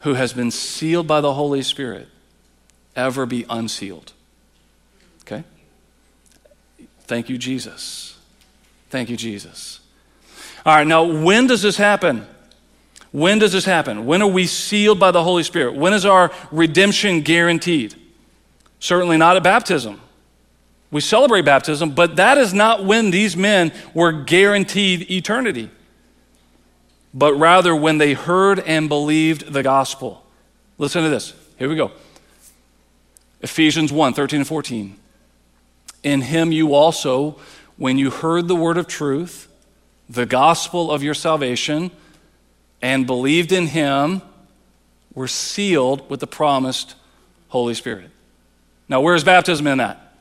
who 0.00 0.14
has 0.14 0.32
been 0.32 0.50
sealed 0.50 1.06
by 1.06 1.20
the 1.20 1.34
Holy 1.34 1.62
Spirit 1.62 2.08
ever 2.96 3.26
be 3.26 3.44
unsealed. 3.48 4.12
Okay? 5.22 5.44
Thank 7.02 7.28
you, 7.28 7.38
Jesus. 7.38 8.16
Thank 8.90 9.10
you, 9.10 9.16
Jesus. 9.16 9.80
All 10.66 10.74
right, 10.74 10.86
now 10.86 11.04
when 11.04 11.46
does 11.46 11.62
this 11.62 11.76
happen? 11.76 12.26
When 13.12 13.38
does 13.38 13.52
this 13.52 13.64
happen? 13.64 14.04
When 14.04 14.20
are 14.20 14.28
we 14.28 14.48
sealed 14.48 14.98
by 14.98 15.12
the 15.12 15.22
Holy 15.22 15.44
Spirit? 15.44 15.76
When 15.76 15.92
is 15.92 16.04
our 16.04 16.32
redemption 16.50 17.20
guaranteed? 17.20 17.94
Certainly 18.80 19.16
not 19.18 19.36
at 19.36 19.44
baptism. 19.44 20.00
We 20.90 21.00
celebrate 21.00 21.42
baptism, 21.42 21.90
but 21.90 22.16
that 22.16 22.36
is 22.36 22.52
not 22.52 22.84
when 22.84 23.12
these 23.12 23.36
men 23.36 23.72
were 23.94 24.10
guaranteed 24.10 25.08
eternity, 25.08 25.70
but 27.14 27.34
rather 27.34 27.74
when 27.74 27.98
they 27.98 28.14
heard 28.14 28.58
and 28.60 28.88
believed 28.88 29.52
the 29.52 29.62
gospel. 29.62 30.26
Listen 30.78 31.04
to 31.04 31.08
this. 31.08 31.32
Here 31.58 31.68
we 31.68 31.76
go. 31.76 31.92
Ephesians 33.40 33.92
1 33.92 34.14
13 34.14 34.40
and 34.40 34.48
14. 34.48 34.96
In 36.02 36.22
him 36.22 36.50
you 36.50 36.74
also, 36.74 37.38
when 37.76 37.98
you 37.98 38.10
heard 38.10 38.48
the 38.48 38.56
word 38.56 38.76
of 38.76 38.88
truth, 38.88 39.45
the 40.08 40.26
gospel 40.26 40.90
of 40.90 41.02
your 41.02 41.14
salvation, 41.14 41.90
and 42.80 43.06
believed 43.06 43.52
in 43.52 43.66
him, 43.66 44.22
were 45.14 45.28
sealed 45.28 46.08
with 46.10 46.20
the 46.20 46.26
promised 46.26 46.94
Holy 47.48 47.74
Spirit. 47.74 48.10
Now, 48.88 49.00
where's 49.00 49.24
baptism 49.24 49.66
in 49.66 49.78
that? 49.78 50.14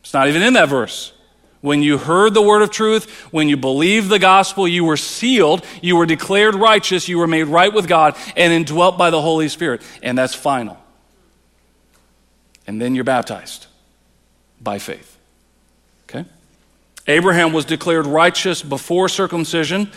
It's 0.00 0.14
not 0.14 0.28
even 0.28 0.42
in 0.42 0.54
that 0.54 0.68
verse. 0.68 1.12
When 1.60 1.82
you 1.82 1.98
heard 1.98 2.34
the 2.34 2.40
word 2.40 2.62
of 2.62 2.70
truth, 2.70 3.10
when 3.32 3.48
you 3.48 3.56
believed 3.56 4.08
the 4.08 4.20
gospel, 4.20 4.68
you 4.68 4.84
were 4.84 4.96
sealed, 4.96 5.64
you 5.82 5.96
were 5.96 6.06
declared 6.06 6.54
righteous, 6.54 7.08
you 7.08 7.18
were 7.18 7.26
made 7.26 7.44
right 7.44 7.72
with 7.72 7.88
God, 7.88 8.16
and 8.36 8.52
indwelt 8.52 8.96
by 8.96 9.10
the 9.10 9.20
Holy 9.20 9.48
Spirit. 9.48 9.82
And 10.02 10.16
that's 10.16 10.34
final. 10.34 10.78
And 12.66 12.80
then 12.80 12.94
you're 12.94 13.04
baptized 13.04 13.66
by 14.60 14.78
faith. 14.78 15.17
Abraham 17.08 17.52
was 17.54 17.64
declared 17.64 18.06
righteous 18.06 18.62
before 18.62 19.08
circumcision 19.08 19.90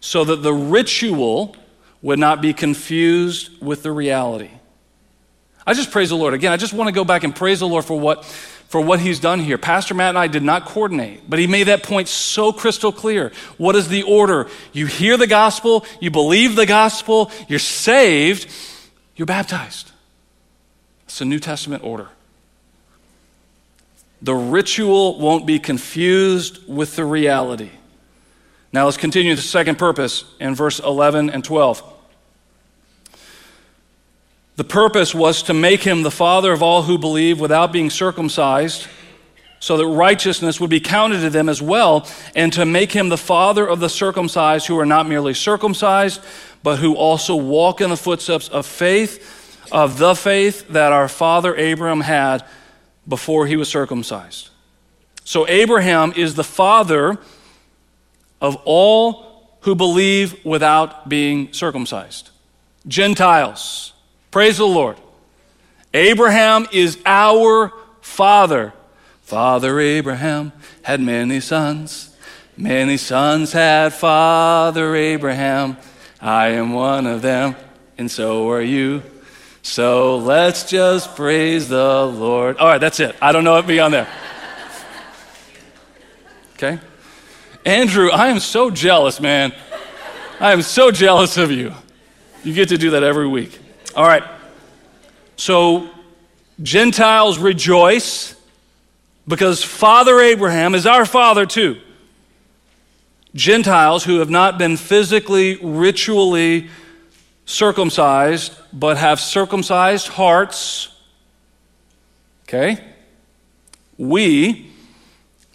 so 0.00 0.22
that 0.24 0.42
the 0.42 0.52
ritual 0.52 1.56
would 2.02 2.18
not 2.18 2.42
be 2.42 2.52
confused 2.52 3.50
with 3.62 3.82
the 3.82 3.90
reality. 3.90 4.50
I 5.66 5.74
just 5.74 5.90
praise 5.90 6.10
the 6.10 6.16
Lord. 6.16 6.34
Again, 6.34 6.52
I 6.52 6.56
just 6.56 6.74
want 6.74 6.88
to 6.88 6.92
go 6.92 7.04
back 7.04 7.24
and 7.24 7.34
praise 7.34 7.60
the 7.60 7.68
Lord 7.68 7.84
for 7.84 7.98
what, 7.98 8.24
for 8.24 8.80
what 8.80 9.00
he's 9.00 9.20
done 9.20 9.38
here. 9.38 9.56
Pastor 9.56 9.94
Matt 9.94 10.10
and 10.10 10.18
I 10.18 10.26
did 10.26 10.42
not 10.42 10.66
coordinate, 10.66 11.30
but 11.30 11.38
he 11.38 11.46
made 11.46 11.68
that 11.68 11.84
point 11.84 12.08
so 12.08 12.52
crystal 12.52 12.92
clear. 12.92 13.32
What 13.56 13.76
is 13.76 13.88
the 13.88 14.02
order? 14.02 14.48
You 14.72 14.86
hear 14.86 15.16
the 15.16 15.28
gospel, 15.28 15.86
you 16.00 16.10
believe 16.10 16.56
the 16.56 16.66
gospel, 16.66 17.30
you're 17.48 17.60
saved, 17.60 18.50
you're 19.14 19.26
baptized. 19.26 19.92
It's 21.04 21.20
a 21.20 21.24
New 21.24 21.38
Testament 21.38 21.84
order. 21.84 22.08
The 24.22 24.34
ritual 24.34 25.18
won't 25.18 25.46
be 25.46 25.58
confused 25.58 26.66
with 26.68 26.94
the 26.94 27.04
reality. 27.04 27.70
Now 28.72 28.84
let's 28.84 28.96
continue 28.96 29.34
the 29.34 29.42
second 29.42 29.78
purpose 29.78 30.24
in 30.38 30.54
verse 30.54 30.78
11 30.78 31.28
and 31.30 31.44
12. 31.44 31.82
The 34.54 34.64
purpose 34.64 35.12
was 35.14 35.42
to 35.44 35.54
make 35.54 35.82
him 35.82 36.02
the 36.02 36.10
father 36.10 36.52
of 36.52 36.62
all 36.62 36.82
who 36.82 36.98
believe 36.98 37.40
without 37.40 37.72
being 37.72 37.90
circumcised, 37.90 38.86
so 39.58 39.76
that 39.76 39.86
righteousness 39.86 40.60
would 40.60 40.70
be 40.70 40.80
counted 40.80 41.20
to 41.20 41.30
them 41.30 41.48
as 41.48 41.60
well, 41.60 42.06
and 42.36 42.52
to 42.52 42.64
make 42.64 42.92
him 42.92 43.08
the 43.08 43.18
father 43.18 43.66
of 43.66 43.80
the 43.80 43.88
circumcised 43.88 44.66
who 44.66 44.78
are 44.78 44.86
not 44.86 45.08
merely 45.08 45.34
circumcised, 45.34 46.20
but 46.62 46.78
who 46.78 46.94
also 46.94 47.34
walk 47.34 47.80
in 47.80 47.90
the 47.90 47.96
footsteps 47.96 48.48
of 48.48 48.66
faith, 48.66 49.66
of 49.72 49.98
the 49.98 50.14
faith 50.14 50.68
that 50.68 50.92
our 50.92 51.08
father 51.08 51.56
Abraham 51.56 52.00
had 52.00 52.44
before 53.06 53.46
he 53.46 53.56
was 53.56 53.68
circumcised. 53.68 54.50
So 55.24 55.46
Abraham 55.48 56.12
is 56.16 56.34
the 56.34 56.44
father 56.44 57.18
of 58.40 58.56
all 58.64 59.56
who 59.60 59.74
believe 59.74 60.44
without 60.44 61.08
being 61.08 61.52
circumcised. 61.52 62.30
Gentiles 62.86 63.92
Praise 64.32 64.56
the 64.56 64.66
Lord. 64.66 64.96
Abraham 65.92 66.66
is 66.72 66.96
our 67.04 67.70
father. 68.00 68.72
Father 69.20 69.78
Abraham 69.78 70.52
had 70.80 71.02
many 71.02 71.38
sons. 71.38 72.16
Many 72.56 72.96
sons 72.96 73.52
had 73.52 73.92
Father 73.92 74.96
Abraham. 74.96 75.76
I 76.18 76.48
am 76.48 76.72
one 76.72 77.06
of 77.06 77.20
them, 77.20 77.56
and 77.98 78.10
so 78.10 78.48
are 78.50 78.62
you. 78.62 79.02
So 79.62 80.18
let's 80.18 80.68
just 80.68 81.14
praise 81.14 81.68
the 81.68 82.04
Lord. 82.04 82.56
All 82.58 82.66
right, 82.66 82.78
that's 82.78 82.98
it. 82.98 83.14
I 83.22 83.30
don't 83.30 83.44
know 83.44 83.56
it 83.58 83.66
beyond 83.66 83.94
there. 83.94 84.08
Okay? 86.56 86.80
Andrew, 87.64 88.10
I 88.10 88.28
am 88.28 88.40
so 88.40 88.70
jealous, 88.70 89.20
man. 89.20 89.54
I 90.40 90.52
am 90.52 90.62
so 90.62 90.90
jealous 90.90 91.36
of 91.36 91.52
you. 91.52 91.72
You 92.42 92.52
get 92.52 92.70
to 92.70 92.78
do 92.78 92.90
that 92.90 93.04
every 93.04 93.28
week. 93.28 93.58
All 93.94 94.04
right. 94.04 94.24
So, 95.36 95.88
Gentiles 96.60 97.38
rejoice 97.38 98.34
because 99.28 99.62
Father 99.62 100.20
Abraham 100.20 100.74
is 100.74 100.86
our 100.86 101.06
father 101.06 101.46
too. 101.46 101.80
Gentiles 103.34 104.04
who 104.04 104.18
have 104.18 104.28
not 104.28 104.58
been 104.58 104.76
physically, 104.76 105.56
ritually 105.56 106.68
circumcised, 107.44 108.54
but 108.72 108.96
have 108.98 109.20
circumcised 109.20 110.08
hearts. 110.08 110.88
Okay? 112.44 112.82
We 113.98 114.70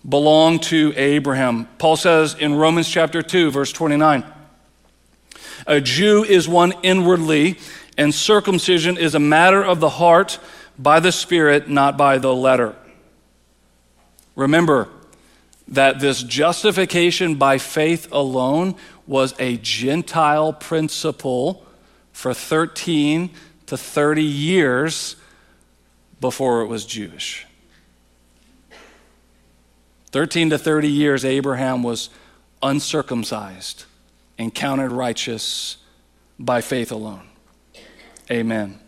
belong 0.08 0.60
to 0.60 0.94
Abraham. 0.96 1.68
Paul 1.78 1.96
says 1.96 2.36
in 2.36 2.56
Romans 2.56 2.90
chapter 2.90 3.22
2, 3.22 3.52
verse 3.52 3.72
29 3.72 4.24
A 5.66 5.82
Jew 5.82 6.24
is 6.24 6.48
one 6.48 6.74
inwardly, 6.84 7.58
and 7.98 8.14
circumcision 8.14 8.98
is 8.98 9.16
a 9.16 9.20
matter 9.20 9.64
of 9.64 9.80
the 9.80 9.90
heart 9.90 10.40
by 10.78 11.00
the 11.00 11.12
Spirit, 11.12 11.68
not 11.70 11.98
by 11.98 12.18
the 12.18 12.34
letter. 12.34 12.76
Remember 14.36 14.88
that 15.68 16.00
this 16.00 16.24
justification 16.24 17.36
by 17.36 17.58
faith 17.58 18.08
alone 18.12 18.76
was 19.08 19.34
a 19.40 19.58
Gentile 19.58 20.54
principle 20.54 21.67
for 22.18 22.34
13 22.34 23.30
to 23.68 23.78
30 23.78 24.24
years 24.24 25.18
before 26.20 26.64
it 26.64 26.66
was 26.66 26.84
Jewish. 26.84 27.46
13 30.10 30.50
to 30.50 30.58
30 30.58 30.88
years, 30.90 31.24
Abraham 31.24 31.84
was 31.84 32.10
uncircumcised 32.64 33.86
and 34.40 34.52
counted 34.52 34.92
righteous 34.92 35.78
by 36.40 36.60
faith 36.60 36.92
alone. 36.92 37.22
Amen. 38.32 38.80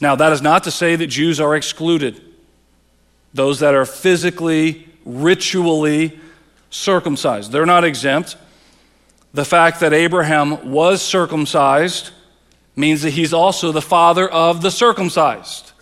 Now, 0.00 0.16
that 0.16 0.32
is 0.32 0.42
not 0.42 0.64
to 0.64 0.72
say 0.72 0.96
that 0.96 1.06
Jews 1.06 1.38
are 1.38 1.54
excluded. 1.54 2.20
Those 3.32 3.60
that 3.60 3.74
are 3.74 3.86
physically, 3.86 4.88
ritually 5.04 6.18
circumcised, 6.68 7.52
they're 7.52 7.64
not 7.64 7.84
exempt. 7.84 8.36
The 9.32 9.44
fact 9.44 9.78
that 9.78 9.92
Abraham 9.92 10.72
was 10.72 11.00
circumcised 11.00 12.10
means 12.76 13.02
that 13.02 13.10
he's 13.10 13.32
also 13.32 13.72
the 13.72 13.82
father 13.82 14.28
of 14.28 14.62
the 14.62 14.70
circumcised. 14.70 15.72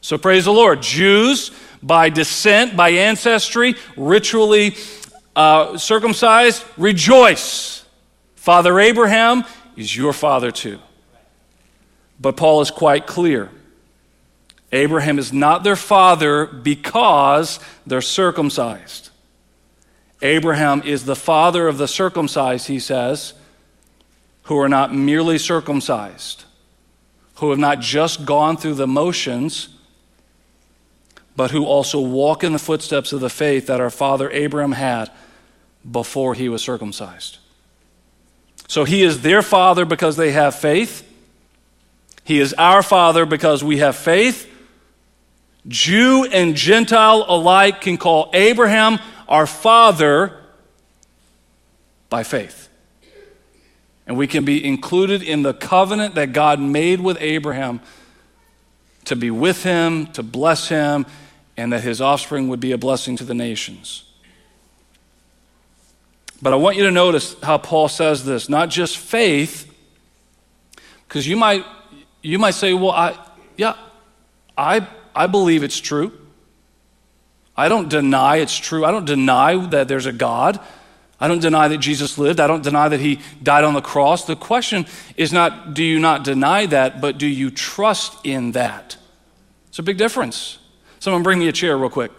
So 0.00 0.16
praise 0.18 0.44
the 0.44 0.52
Lord. 0.52 0.82
Jews, 0.82 1.50
by 1.82 2.08
descent, 2.08 2.76
by 2.76 2.90
ancestry, 2.90 3.74
ritually 3.96 4.76
uh, 5.34 5.76
circumcised, 5.76 6.64
rejoice. 6.76 7.84
Father 8.36 8.78
Abraham 8.78 9.44
is 9.76 9.96
your 9.96 10.12
father 10.12 10.50
too. 10.50 10.78
But 12.20 12.36
Paul 12.36 12.60
is 12.60 12.70
quite 12.70 13.06
clear. 13.06 13.50
Abraham 14.72 15.18
is 15.18 15.32
not 15.32 15.64
their 15.64 15.76
father 15.76 16.46
because 16.46 17.60
they're 17.86 18.00
circumcised. 18.00 19.10
Abraham 20.22 20.82
is 20.82 21.04
the 21.04 21.16
father 21.16 21.68
of 21.68 21.78
the 21.78 21.86
circumcised, 21.86 22.68
he 22.68 22.78
says, 22.78 23.34
who 24.46 24.58
are 24.58 24.68
not 24.68 24.94
merely 24.94 25.38
circumcised, 25.38 26.44
who 27.36 27.50
have 27.50 27.58
not 27.58 27.80
just 27.80 28.24
gone 28.24 28.56
through 28.56 28.74
the 28.74 28.86
motions, 28.86 29.68
but 31.34 31.50
who 31.50 31.64
also 31.64 32.00
walk 32.00 32.42
in 32.42 32.52
the 32.52 32.58
footsteps 32.58 33.12
of 33.12 33.20
the 33.20 33.28
faith 33.28 33.66
that 33.66 33.80
our 33.80 33.90
father 33.90 34.30
Abraham 34.30 34.72
had 34.72 35.10
before 35.88 36.34
he 36.34 36.48
was 36.48 36.62
circumcised. 36.62 37.38
So 38.68 38.84
he 38.84 39.02
is 39.02 39.22
their 39.22 39.42
father 39.42 39.84
because 39.84 40.16
they 40.16 40.30
have 40.30 40.54
faith. 40.54 41.02
He 42.24 42.40
is 42.40 42.54
our 42.54 42.82
father 42.82 43.26
because 43.26 43.62
we 43.62 43.78
have 43.78 43.96
faith. 43.96 44.52
Jew 45.66 46.24
and 46.24 46.54
Gentile 46.54 47.24
alike 47.28 47.80
can 47.80 47.98
call 47.98 48.30
Abraham 48.32 49.00
our 49.28 49.46
father 49.46 50.40
by 52.08 52.22
faith. 52.22 52.65
And 54.06 54.16
we 54.16 54.26
can 54.26 54.44
be 54.44 54.64
included 54.64 55.22
in 55.22 55.42
the 55.42 55.52
covenant 55.52 56.14
that 56.14 56.32
God 56.32 56.60
made 56.60 57.00
with 57.00 57.18
Abraham 57.20 57.80
to 59.06 59.16
be 59.16 59.30
with 59.30 59.62
him, 59.62 60.06
to 60.08 60.22
bless 60.22 60.68
him, 60.68 61.06
and 61.56 61.72
that 61.72 61.82
his 61.82 62.00
offspring 62.00 62.48
would 62.48 62.60
be 62.60 62.72
a 62.72 62.78
blessing 62.78 63.16
to 63.16 63.24
the 63.24 63.34
nations. 63.34 64.04
But 66.42 66.52
I 66.52 66.56
want 66.56 66.76
you 66.76 66.84
to 66.84 66.90
notice 66.90 67.34
how 67.42 67.58
Paul 67.58 67.88
says 67.88 68.24
this 68.24 68.48
not 68.48 68.68
just 68.68 68.98
faith, 68.98 69.72
because 71.08 71.26
you 71.26 71.36
might, 71.36 71.64
you 72.22 72.38
might 72.38 72.52
say, 72.52 72.74
well, 72.74 72.90
I, 72.90 73.18
yeah, 73.56 73.74
I, 74.56 74.86
I 75.14 75.26
believe 75.26 75.62
it's 75.62 75.80
true. 75.80 76.12
I 77.56 77.68
don't 77.68 77.88
deny 77.88 78.36
it's 78.36 78.56
true. 78.56 78.84
I 78.84 78.90
don't 78.90 79.06
deny 79.06 79.56
that 79.68 79.88
there's 79.88 80.06
a 80.06 80.12
God. 80.12 80.60
I 81.18 81.28
don't 81.28 81.40
deny 81.40 81.68
that 81.68 81.78
Jesus 81.78 82.18
lived. 82.18 82.40
I 82.40 82.46
don't 82.46 82.62
deny 82.62 82.88
that 82.88 83.00
he 83.00 83.20
died 83.42 83.64
on 83.64 83.72
the 83.74 83.80
cross. 83.80 84.24
The 84.26 84.36
question 84.36 84.86
is 85.16 85.32
not, 85.32 85.72
do 85.72 85.82
you 85.82 85.98
not 85.98 86.24
deny 86.24 86.66
that, 86.66 87.00
but 87.00 87.16
do 87.16 87.26
you 87.26 87.50
trust 87.50 88.24
in 88.24 88.52
that? 88.52 88.96
It's 89.68 89.78
a 89.78 89.82
big 89.82 89.96
difference. 89.96 90.58
Someone 91.00 91.22
bring 91.22 91.38
me 91.38 91.48
a 91.48 91.52
chair 91.52 91.76
real 91.76 91.88
quick. 91.88 92.12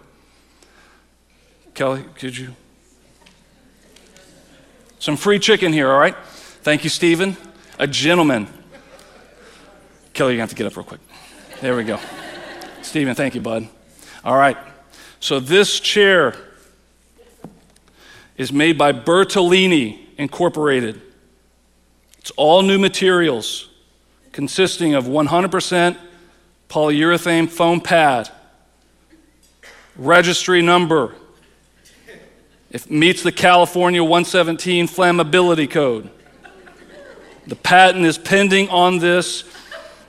Kelly, 1.75 2.03
could 2.15 2.35
you? 2.35 2.55
Some 4.97 5.15
free 5.15 5.37
chicken 5.37 5.73
here, 5.73 5.91
all 5.91 5.99
right? 5.99 6.15
Thank 6.63 6.83
you, 6.83 6.89
Stephen. 6.89 7.37
A 7.77 7.85
gentleman. 7.85 8.47
Kelly, 10.13 10.33
you 10.33 10.39
have 10.39 10.49
to 10.49 10.55
get 10.55 10.65
up 10.65 10.75
real 10.75 10.85
quick. 10.85 11.01
There 11.61 11.75
we 11.75 11.83
go. 11.83 11.99
Stephen, 12.81 13.13
thank 13.13 13.35
you, 13.35 13.41
bud. 13.41 13.67
All 14.23 14.37
right. 14.37 14.57
So 15.19 15.39
this 15.39 15.79
chair 15.79 16.35
is 18.37 18.53
made 18.53 18.77
by 18.77 18.93
Bertolini 18.93 19.99
Incorporated. 20.17 21.01
It's 22.19 22.31
all 22.31 22.61
new 22.61 22.79
materials 22.79 23.69
consisting 24.31 24.93
of 24.93 25.05
100% 25.05 25.97
polyurethane 26.69 27.49
foam 27.49 27.81
pad, 27.81 28.29
registry 29.95 30.61
number. 30.61 31.15
It 32.69 32.91
meets 32.91 33.23
the 33.23 33.31
California 33.31 34.03
117 34.03 34.87
flammability 34.87 35.69
code. 35.69 36.09
The 37.47 37.55
patent 37.55 38.05
is 38.05 38.17
pending 38.17 38.69
on 38.69 38.99
this. 38.99 39.45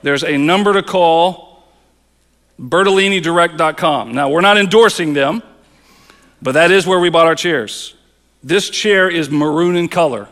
There's 0.03 0.25
a 0.25 0.37
number 0.37 0.73
to 0.73 0.83
call 0.83 1.64
bertolinidirect.com. 2.61 4.12
Now, 4.12 4.29
we're 4.29 4.41
not 4.41 4.59
endorsing 4.59 5.12
them, 5.12 5.43
but 6.43 6.53
that 6.53 6.73
is 6.73 6.87
where 6.87 6.99
we 6.99 7.11
bought 7.11 7.27
our 7.27 7.37
chairs. 7.37 7.95
This 8.42 8.70
chair 8.70 9.09
is 9.09 9.31
maroon 9.31 9.77
in 9.77 9.88
color. 9.88 10.29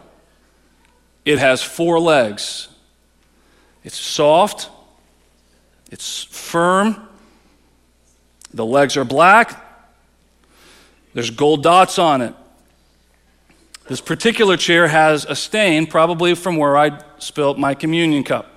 It 1.25 1.39
has 1.39 1.63
four 1.63 1.99
legs. 1.99 2.69
It's 3.83 3.99
soft, 3.99 4.69
it's 5.91 6.25
firm. 6.25 7.09
The 8.55 8.65
legs 8.65 8.97
are 8.97 9.05
black. 9.05 9.63
There's 11.15 11.31
gold 11.31 11.63
dots 11.63 11.99
on 11.99 12.23
it. 12.23 12.35
This 13.89 14.01
particular 14.01 14.57
chair 14.57 14.89
has 14.89 15.25
a 15.25 15.37
stain, 15.37 15.87
probably 15.87 16.35
from 16.35 16.57
where 16.57 16.77
I 16.77 17.01
spilt 17.19 17.59
my 17.59 17.75
communion 17.75 18.25
cup. 18.25 18.51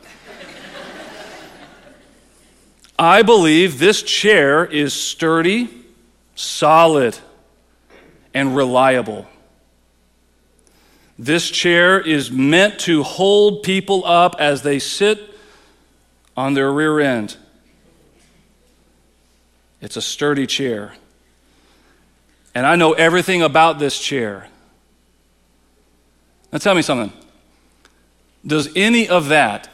I 2.97 3.21
believe 3.21 3.79
this 3.79 4.03
chair 4.03 4.65
is 4.65 4.93
sturdy, 4.93 5.69
solid, 6.35 7.17
and 8.33 8.55
reliable. 8.55 9.27
This 11.19 11.49
chair 11.51 11.99
is 11.99 12.31
meant 12.31 12.79
to 12.81 13.03
hold 13.03 13.61
people 13.61 14.05
up 14.05 14.37
as 14.39 14.61
they 14.61 14.79
sit 14.79 15.19
on 16.37 16.53
their 16.53 16.71
rear 16.71 17.01
end. 17.01 17.35
It's 19.81 19.97
a 19.97 20.01
sturdy 20.01 20.47
chair. 20.47 20.93
And 22.55 22.65
I 22.65 22.77
know 22.77 22.93
everything 22.93 23.41
about 23.41 23.79
this 23.79 23.99
chair. 23.99 24.47
Now 26.53 26.59
tell 26.59 26.73
me 26.73 26.81
something. 26.81 27.11
Does 28.47 28.69
any 28.77 29.09
of 29.09 29.27
that 29.27 29.67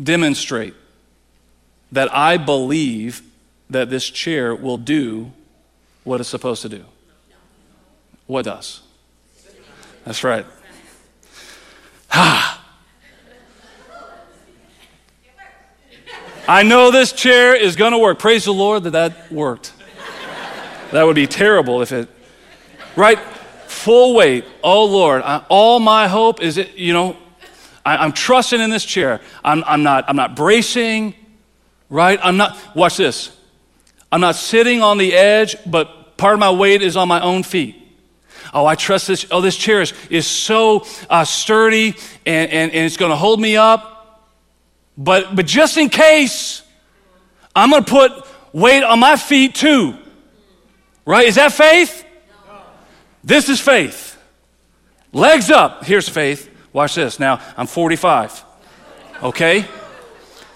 demonstrate 0.00 0.74
that 1.92 2.14
I 2.14 2.36
believe 2.36 3.22
that 3.70 3.88
this 3.88 4.10
chair 4.10 4.54
will 4.54 4.76
do 4.76 5.32
what 6.04 6.20
it's 6.20 6.28
supposed 6.28 6.60
to 6.60 6.68
do? 6.68 6.84
What 8.26 8.44
does? 8.44 8.82
That's 10.04 10.22
right. 10.22 10.44
I 16.46 16.62
know 16.62 16.90
this 16.90 17.12
chair 17.12 17.56
is 17.56 17.74
going 17.74 17.92
to 17.92 17.98
work. 17.98 18.18
Praise 18.18 18.44
the 18.44 18.52
Lord 18.52 18.84
that 18.84 18.90
that 18.90 19.32
worked. 19.32 19.72
That 20.92 21.02
would 21.02 21.16
be 21.16 21.26
terrible 21.26 21.82
if 21.82 21.90
it, 21.90 22.08
right? 22.94 23.18
Full 23.66 24.14
weight. 24.14 24.44
Oh 24.62 24.84
Lord, 24.84 25.22
I, 25.22 25.44
all 25.48 25.80
my 25.80 26.06
hope 26.06 26.40
is 26.40 26.56
it, 26.56 26.76
you 26.76 26.92
know, 26.92 27.16
I, 27.84 28.04
am 28.04 28.12
trusting 28.12 28.60
in 28.60 28.70
this 28.70 28.84
chair. 28.84 29.20
I'm, 29.42 29.64
I'm, 29.64 29.82
not, 29.82 30.04
I'm 30.08 30.14
not 30.14 30.36
bracing, 30.36 31.14
right? 31.90 32.20
I'm 32.22 32.36
not, 32.36 32.56
watch 32.76 32.96
this. 32.96 33.36
I'm 34.12 34.20
not 34.20 34.36
sitting 34.36 34.82
on 34.82 34.98
the 34.98 35.14
edge, 35.14 35.56
but 35.66 36.16
part 36.16 36.34
of 36.34 36.40
my 36.40 36.52
weight 36.52 36.80
is 36.80 36.96
on 36.96 37.08
my 37.08 37.20
own 37.20 37.42
feet. 37.42 37.83
Oh, 38.52 38.66
I 38.66 38.74
trust 38.74 39.08
this. 39.08 39.26
Oh, 39.30 39.40
this 39.40 39.56
chair 39.56 39.80
is, 39.80 39.92
is 40.10 40.26
so 40.26 40.86
uh, 41.08 41.24
sturdy 41.24 41.94
and, 42.26 42.50
and, 42.50 42.72
and 42.72 42.84
it's 42.86 42.96
going 42.96 43.10
to 43.10 43.16
hold 43.16 43.40
me 43.40 43.56
up. 43.56 44.30
But, 44.96 45.34
but 45.34 45.46
just 45.46 45.76
in 45.76 45.88
case, 45.88 46.62
I'm 47.54 47.70
going 47.70 47.84
to 47.84 47.90
put 47.90 48.12
weight 48.52 48.82
on 48.82 49.00
my 49.00 49.16
feet 49.16 49.54
too. 49.54 49.96
Right? 51.04 51.26
Is 51.26 51.34
that 51.34 51.52
faith? 51.52 52.04
This 53.22 53.48
is 53.48 53.60
faith. 53.60 54.18
Legs 55.12 55.50
up. 55.50 55.84
Here's 55.84 56.08
faith. 56.08 56.50
Watch 56.72 56.96
this. 56.96 57.18
Now, 57.18 57.40
I'm 57.56 57.66
45. 57.66 58.44
Okay? 59.22 59.64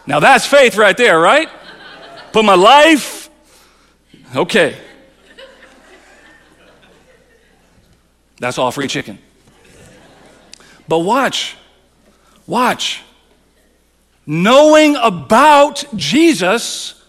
Now, 0.07 0.21
that's 0.21 0.47
faith 0.47 0.77
right 0.77 0.97
there, 0.97 1.19
right? 1.19 1.49
Put 2.33 2.45
my 2.45 2.55
life. 2.55 3.31
Okay. 4.35 4.77
That's 8.39 8.59
all 8.59 8.71
free 8.71 8.89
chicken. 8.89 9.19
But 10.87 11.01
watch. 11.01 11.57
Watch. 12.47 13.03
Knowing 14.27 14.97
about 14.97 15.85
Jesus 15.95 17.03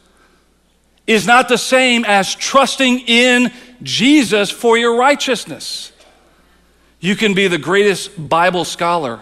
is 1.08 1.26
not 1.26 1.50
the 1.50 1.58
same 1.58 2.06
as 2.06 2.36
trusting 2.36 3.00
in 3.00 3.52
Jesus 3.82 4.52
for 4.52 4.78
your 4.78 4.98
righteousness. 4.98 5.92
You 7.00 7.16
can 7.16 7.34
be 7.34 7.48
the 7.48 7.58
greatest 7.58 8.30
Bible 8.30 8.66
scholar, 8.66 9.22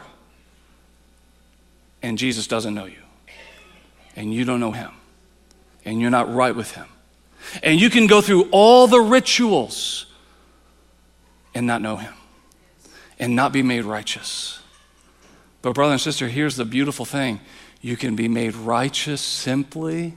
and 2.01 2.18
Jesus 2.18 2.47
doesn't 2.47 2.74
know 2.74 2.86
you, 2.86 3.01
and 4.16 4.34
you 4.34 4.45
don't 4.45 4.60
know 4.60 4.72
him, 4.72 4.91
and 5.86 6.01
you're 6.01 6.10
not 6.10 6.34
right 6.34 6.55
with 6.55 6.72
him. 6.72 6.88
And 7.62 7.80
you 7.80 7.89
can 7.89 8.08
go 8.08 8.20
through 8.20 8.49
all 8.51 8.88
the 8.88 8.99
rituals 8.99 10.07
and 11.58 11.66
not 11.66 11.82
know 11.82 11.95
him, 11.95 12.14
and 13.18 13.36
not 13.36 13.51
be 13.51 13.64
made 13.64 13.84
righteous. 13.84 14.60
But, 15.64 15.74
brother 15.74 15.93
and 15.93 16.01
sister, 16.01 16.28
here's 16.28 16.55
the 16.55 16.66
beautiful 16.66 17.03
thing 17.03 17.39
you 17.82 17.97
can 17.97 18.16
be 18.16 18.28
made 18.28 18.55
righteous 18.55 19.22
simply 19.22 20.14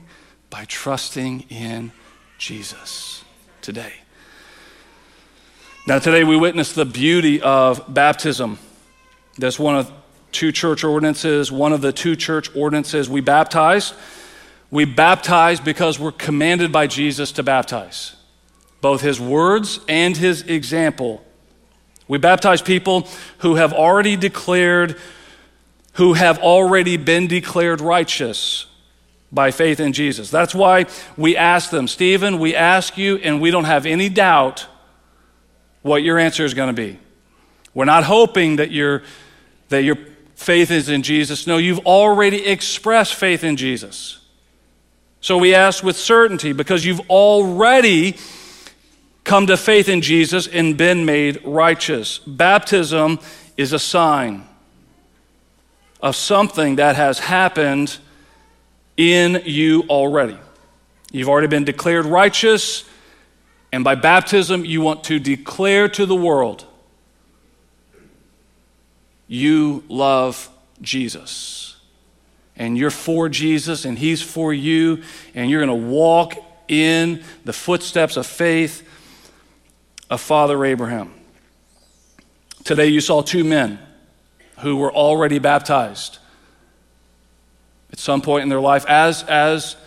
by 0.51 0.65
trusting 0.65 1.45
in 1.49 1.91
Jesus 2.37 3.23
today. 3.61 3.93
Now, 5.87 5.97
today 5.97 6.23
we 6.23 6.37
witness 6.37 6.73
the 6.73 6.85
beauty 6.85 7.41
of 7.41 7.91
baptism. 7.91 8.59
That's 9.39 9.57
one 9.57 9.75
of 9.75 9.91
two 10.31 10.51
church 10.51 10.83
ordinances, 10.83 11.51
one 11.51 11.73
of 11.73 11.81
the 11.81 11.91
two 11.91 12.15
church 12.15 12.55
ordinances 12.55 13.09
we 13.09 13.21
baptize. 13.21 13.93
We 14.69 14.85
baptize 14.85 15.59
because 15.59 15.99
we're 15.99 16.11
commanded 16.11 16.71
by 16.71 16.85
Jesus 16.85 17.31
to 17.33 17.43
baptize, 17.43 18.15
both 18.79 19.01
his 19.01 19.19
words 19.19 19.79
and 19.87 20.15
his 20.15 20.43
example. 20.43 21.25
We 22.11 22.17
baptize 22.17 22.61
people 22.61 23.07
who 23.37 23.55
have 23.55 23.71
already 23.71 24.17
declared 24.17 24.97
who 25.93 26.11
have 26.11 26.39
already 26.39 26.97
been 26.97 27.27
declared 27.27 27.79
righteous 27.79 28.65
by 29.31 29.51
faith 29.51 29.79
in 29.79 29.93
Jesus. 29.93 30.29
That's 30.29 30.53
why 30.53 30.87
we 31.15 31.37
ask 31.37 31.69
them, 31.69 31.87
Stephen, 31.87 32.37
we 32.37 32.53
ask 32.53 32.97
you, 32.97 33.15
and 33.19 33.39
we 33.39 33.49
don't 33.49 33.63
have 33.63 33.85
any 33.85 34.09
doubt 34.09 34.67
what 35.83 36.03
your 36.03 36.19
answer 36.19 36.43
is 36.43 36.53
going 36.53 36.67
to 36.67 36.81
be. 36.81 36.99
We're 37.73 37.85
not 37.85 38.03
hoping 38.03 38.57
that, 38.57 38.71
your 38.71 39.03
that 39.69 39.83
your 39.83 39.95
faith 40.35 40.69
is 40.69 40.89
in 40.89 41.03
Jesus. 41.03 41.47
No, 41.47 41.55
you've 41.55 41.85
already 41.85 42.45
expressed 42.45 43.15
faith 43.15 43.41
in 43.41 43.55
Jesus. 43.55 44.19
So 45.21 45.37
we 45.37 45.55
ask 45.55 45.81
with 45.81 45.95
certainty 45.95 46.51
because 46.51 46.83
you've 46.83 47.09
already 47.09 48.17
come 49.23 49.47
to 49.47 49.57
faith 49.57 49.87
in 49.87 50.01
Jesus 50.01 50.47
and 50.47 50.77
been 50.77 51.05
made 51.05 51.41
righteous. 51.45 52.19
Baptism 52.19 53.19
is 53.57 53.73
a 53.73 53.79
sign 53.79 54.47
of 56.01 56.15
something 56.15 56.77
that 56.77 56.95
has 56.95 57.19
happened 57.19 57.97
in 58.97 59.41
you 59.45 59.83
already. 59.89 60.37
You've 61.11 61.29
already 61.29 61.47
been 61.47 61.63
declared 61.63 62.05
righteous, 62.05 62.83
and 63.71 63.83
by 63.83 63.95
baptism, 63.95 64.65
you 64.65 64.81
want 64.81 65.03
to 65.05 65.19
declare 65.19 65.87
to 65.89 66.05
the 66.05 66.15
world 66.15 66.65
you 69.27 69.83
love 69.87 70.49
Jesus. 70.81 71.77
And 72.57 72.77
you're 72.77 72.91
for 72.91 73.29
Jesus, 73.29 73.85
and 73.85 73.97
He's 73.97 74.21
for 74.21 74.53
you, 74.53 75.03
and 75.33 75.49
you're 75.49 75.65
going 75.65 75.81
to 75.81 75.87
walk 75.87 76.35
in 76.67 77.23
the 77.45 77.53
footsteps 77.53 78.17
of 78.17 78.25
faith 78.25 78.87
of 80.11 80.19
Father 80.19 80.63
Abraham. 80.65 81.13
Today, 82.65 82.87
you 82.87 82.99
saw 82.99 83.21
two 83.21 83.45
men 83.45 83.79
who 84.59 84.75
were 84.75 84.93
already 84.93 85.39
baptized 85.39 86.19
at 87.91 87.97
some 87.97 88.21
point 88.21 88.43
in 88.43 88.49
their 88.49 88.59
life 88.59 88.85
as, 88.87 89.23
as, 89.23 89.77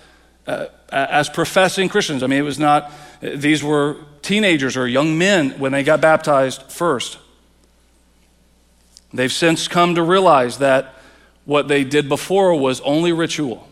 uh, 0.46 0.66
as 0.88 1.28
professing 1.28 1.90
Christians. 1.90 2.22
I 2.22 2.26
mean, 2.26 2.38
it 2.38 2.42
was 2.42 2.58
not, 2.58 2.90
these 3.20 3.62
were 3.62 3.98
teenagers 4.22 4.78
or 4.78 4.88
young 4.88 5.18
men 5.18 5.50
when 5.58 5.72
they 5.72 5.82
got 5.82 6.00
baptized 6.00 6.62
first. 6.64 7.18
They've 9.12 9.32
since 9.32 9.68
come 9.68 9.94
to 9.94 10.02
realize 10.02 10.58
that 10.58 10.94
what 11.44 11.68
they 11.68 11.84
did 11.84 12.08
before 12.08 12.58
was 12.58 12.80
only 12.80 13.12
ritual. 13.12 13.68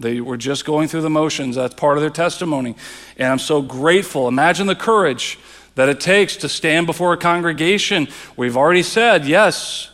They 0.00 0.20
were 0.20 0.36
just 0.36 0.64
going 0.64 0.88
through 0.88 1.02
the 1.02 1.10
motions. 1.10 1.56
That's 1.56 1.74
part 1.74 1.96
of 1.98 2.02
their 2.02 2.10
testimony. 2.10 2.76
And 3.16 3.32
I'm 3.32 3.38
so 3.38 3.62
grateful. 3.62 4.28
Imagine 4.28 4.66
the 4.66 4.76
courage 4.76 5.38
that 5.74 5.88
it 5.88 6.00
takes 6.00 6.36
to 6.38 6.48
stand 6.48 6.86
before 6.86 7.12
a 7.12 7.16
congregation. 7.16 8.08
We've 8.36 8.56
already 8.56 8.82
said, 8.82 9.26
yes, 9.26 9.90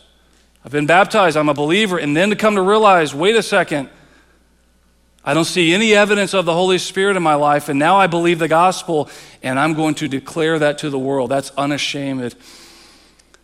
I've 0.63 0.71
been 0.71 0.87
baptized, 0.87 1.37
I'm 1.37 1.49
a 1.49 1.53
believer, 1.53 1.97
and 1.99 2.17
then 2.17 2.31
to 2.31 2.35
come 2.35 2.55
to 2.55 2.61
realize, 2.61 3.13
wait 3.13 3.35
a 3.35 3.43
second, 3.43 3.89
I 5.23 5.33
don't 5.33 5.45
see 5.45 5.73
any 5.73 5.93
evidence 5.93 6.33
of 6.33 6.45
the 6.45 6.53
Holy 6.53 6.77
Spirit 6.77 7.17
in 7.17 7.23
my 7.23 7.35
life, 7.35 7.69
and 7.69 7.77
now 7.77 7.97
I 7.97 8.07
believe 8.07 8.39
the 8.39 8.47
gospel, 8.47 9.09
and 9.41 9.59
I'm 9.59 9.73
going 9.73 9.95
to 9.95 10.07
declare 10.07 10.59
that 10.59 10.79
to 10.79 10.89
the 10.89 10.99
world. 10.99 11.29
That's 11.29 11.51
unashamed 11.57 12.35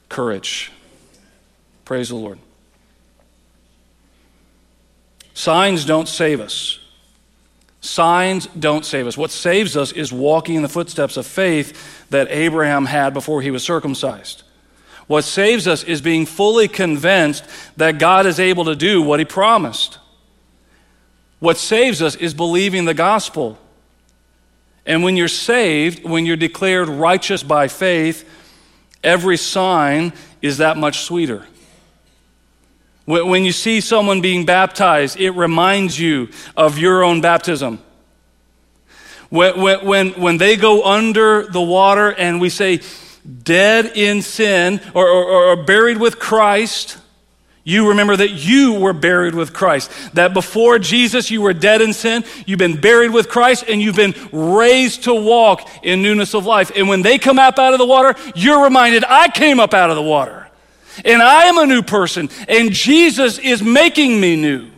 courage. 0.09 0.72
Praise 1.86 2.09
the 2.09 2.16
Lord. 2.16 2.39
Signs 5.34 5.86
don't 5.86 6.08
save 6.08 6.40
us. 6.40 6.80
Signs 7.82 8.46
don't 8.48 8.86
save 8.86 9.08
us. 9.08 9.18
What 9.18 9.32
saves 9.32 9.76
us 9.76 9.92
is 9.92 10.14
walking 10.14 10.56
in 10.56 10.62
the 10.62 10.70
footsteps 10.70 11.18
of 11.18 11.26
faith 11.26 12.10
that 12.12 12.28
Abraham 12.30 12.86
had 12.86 13.14
before 13.14 13.42
he 13.42 13.50
was 13.50 13.64
circumcised. 13.64 14.44
What 15.08 15.24
saves 15.24 15.68
us 15.68 15.84
is 15.84 16.00
being 16.00 16.26
fully 16.26 16.68
convinced 16.68 17.44
that 17.78 17.98
God 17.98 18.26
is 18.26 18.40
able 18.40 18.66
to 18.66 18.76
do 18.76 19.02
what 19.02 19.20
he 19.20 19.26
promised. 19.26 19.98
What 21.40 21.58
saves 21.58 22.02
us 22.02 22.16
is 22.16 22.36
believing 22.36 22.86
the 22.86 22.94
gospel. 22.94 23.58
And 24.86 25.04
when 25.04 25.18
you're 25.18 25.28
saved, 25.28 26.04
when 26.04 26.26
you're 26.26 26.38
declared 26.38 26.88
righteous 26.88 27.42
by 27.42 27.68
faith, 27.68 28.30
every 29.04 29.38
sign 29.38 30.14
is 30.42 30.60
that 30.60 30.78
much 30.78 31.00
sweeter. 31.02 31.48
When 33.06 33.43
you 33.43 33.52
see 33.52 33.82
someone 33.82 34.22
being 34.22 34.45
baptized, 34.45 35.20
it 35.20 35.32
reminds 35.32 35.99
you 35.99 36.30
of 36.56 36.78
your 36.78 37.04
own 37.04 37.22
baptism. 37.22 37.82
When, 39.30 39.60
when, 39.60 40.10
when 40.12 40.38
they 40.38 40.56
go 40.56 40.84
under 40.84 41.47
the 41.47 41.62
water 41.62 42.12
and 42.14 42.39
we 42.39 42.49
say, 42.49 42.82
dead 43.43 43.93
in 43.95 44.22
sin 44.22 44.82
or, 44.93 45.08
or, 45.08 45.52
or, 45.52 45.64
buried 45.64 45.97
with 45.97 46.20
Christ, 46.20 46.97
you 47.64 47.89
remember 47.89 48.16
that 48.16 48.32
you 48.32 48.80
were 48.80 48.93
buried 48.93 49.36
with 49.36 49.54
Christ. 49.54 49.91
That 50.14 50.34
before 50.34 50.80
Jesus, 50.80 51.30
you 51.30 51.41
were 51.41 51.54
dead 51.54 51.82
in 51.82 51.93
sin, 51.93 52.24
you've 52.45 52.60
been 52.60 52.82
buried 52.82 53.12
with 53.12 53.30
Christ, 53.30 53.66
and 53.68 53.82
you've 53.82 53.95
been 53.95 54.16
raised 54.32 55.04
to 55.04 55.14
walk 55.14 55.70
in 55.84 56.02
newness 56.02 56.34
of 56.34 56.45
life. 56.45 56.72
And 56.76 56.89
when 56.89 57.04
they 57.04 57.20
come 57.20 57.38
up 57.38 57.60
out 57.60 57.74
of 57.74 57.80
the 57.80 57.86
water, 57.86 58.16
you're 58.36 58.64
reminded, 58.64 59.04
I 59.06 59.30
came 59.30 59.60
up 59.60 59.74
out 59.74 59.89
of 59.91 59.95
the 59.95 60.02
water. 60.02 60.41
And 61.04 61.22
I 61.22 61.45
am 61.45 61.58
a 61.58 61.66
new 61.66 61.82
person, 61.82 62.30
and 62.47 62.72
Jesus 62.72 63.38
is 63.38 63.62
making 63.62 64.20
me 64.20 64.36
new. 64.36 64.70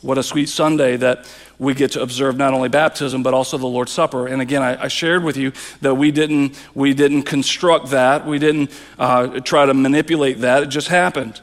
What 0.00 0.16
a 0.16 0.22
sweet 0.22 0.48
Sunday 0.48 0.96
that 0.96 1.28
we 1.58 1.74
get 1.74 1.92
to 1.92 2.02
observe 2.02 2.36
not 2.36 2.54
only 2.54 2.68
baptism 2.68 3.24
but 3.24 3.34
also 3.34 3.58
the 3.58 3.66
Lord's 3.66 3.90
Supper. 3.90 4.28
And 4.28 4.40
again, 4.40 4.62
I, 4.62 4.84
I 4.84 4.88
shared 4.88 5.24
with 5.24 5.36
you 5.36 5.52
that 5.80 5.94
we 5.94 6.12
didn't 6.12 6.56
we 6.74 6.94
didn't 6.94 7.24
construct 7.24 7.88
that, 7.88 8.24
we 8.24 8.38
didn't 8.38 8.70
uh, 8.98 9.40
try 9.40 9.66
to 9.66 9.74
manipulate 9.74 10.40
that. 10.40 10.62
It 10.62 10.66
just 10.68 10.88
happened. 10.88 11.40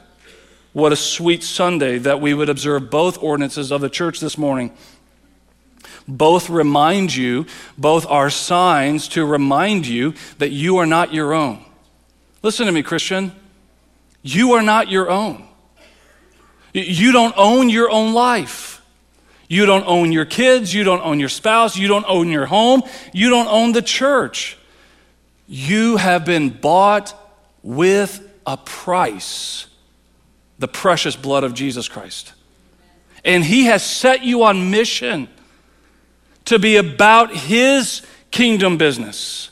What 0.72 0.92
a 0.92 0.96
sweet 0.96 1.42
Sunday 1.42 1.98
that 1.98 2.20
we 2.20 2.34
would 2.34 2.48
observe 2.48 2.90
both 2.90 3.22
ordinances 3.22 3.70
of 3.72 3.80
the 3.80 3.88
church 3.88 4.20
this 4.20 4.36
morning. 4.36 4.76
Both 6.08 6.48
remind 6.48 7.14
you, 7.14 7.46
both 7.76 8.06
are 8.06 8.30
signs 8.30 9.08
to 9.08 9.24
remind 9.24 9.86
you 9.86 10.14
that 10.38 10.50
you 10.50 10.76
are 10.76 10.86
not 10.86 11.12
your 11.12 11.34
own. 11.34 11.64
Listen 12.42 12.66
to 12.66 12.72
me, 12.72 12.82
Christian. 12.82 13.32
You 14.22 14.52
are 14.52 14.62
not 14.62 14.88
your 14.88 15.10
own. 15.10 15.44
You 16.72 17.12
don't 17.12 17.34
own 17.36 17.70
your 17.70 17.90
own 17.90 18.12
life. 18.12 18.82
You 19.48 19.66
don't 19.66 19.86
own 19.86 20.12
your 20.12 20.24
kids. 20.24 20.74
You 20.74 20.84
don't 20.84 21.02
own 21.02 21.20
your 21.20 21.28
spouse. 21.28 21.76
You 21.76 21.88
don't 21.88 22.04
own 22.08 22.28
your 22.28 22.46
home. 22.46 22.82
You 23.12 23.30
don't 23.30 23.48
own 23.48 23.72
the 23.72 23.82
church. 23.82 24.58
You 25.46 25.96
have 25.96 26.24
been 26.24 26.50
bought 26.50 27.14
with 27.62 28.20
a 28.46 28.56
price 28.56 29.66
the 30.58 30.68
precious 30.68 31.16
blood 31.16 31.44
of 31.44 31.54
Jesus 31.54 31.88
Christ. 31.88 32.32
And 33.24 33.44
He 33.44 33.64
has 33.64 33.84
set 33.84 34.22
you 34.24 34.44
on 34.44 34.70
mission 34.70 35.28
to 36.46 36.58
be 36.58 36.76
about 36.76 37.34
His 37.34 38.02
kingdom 38.30 38.76
business. 38.76 39.50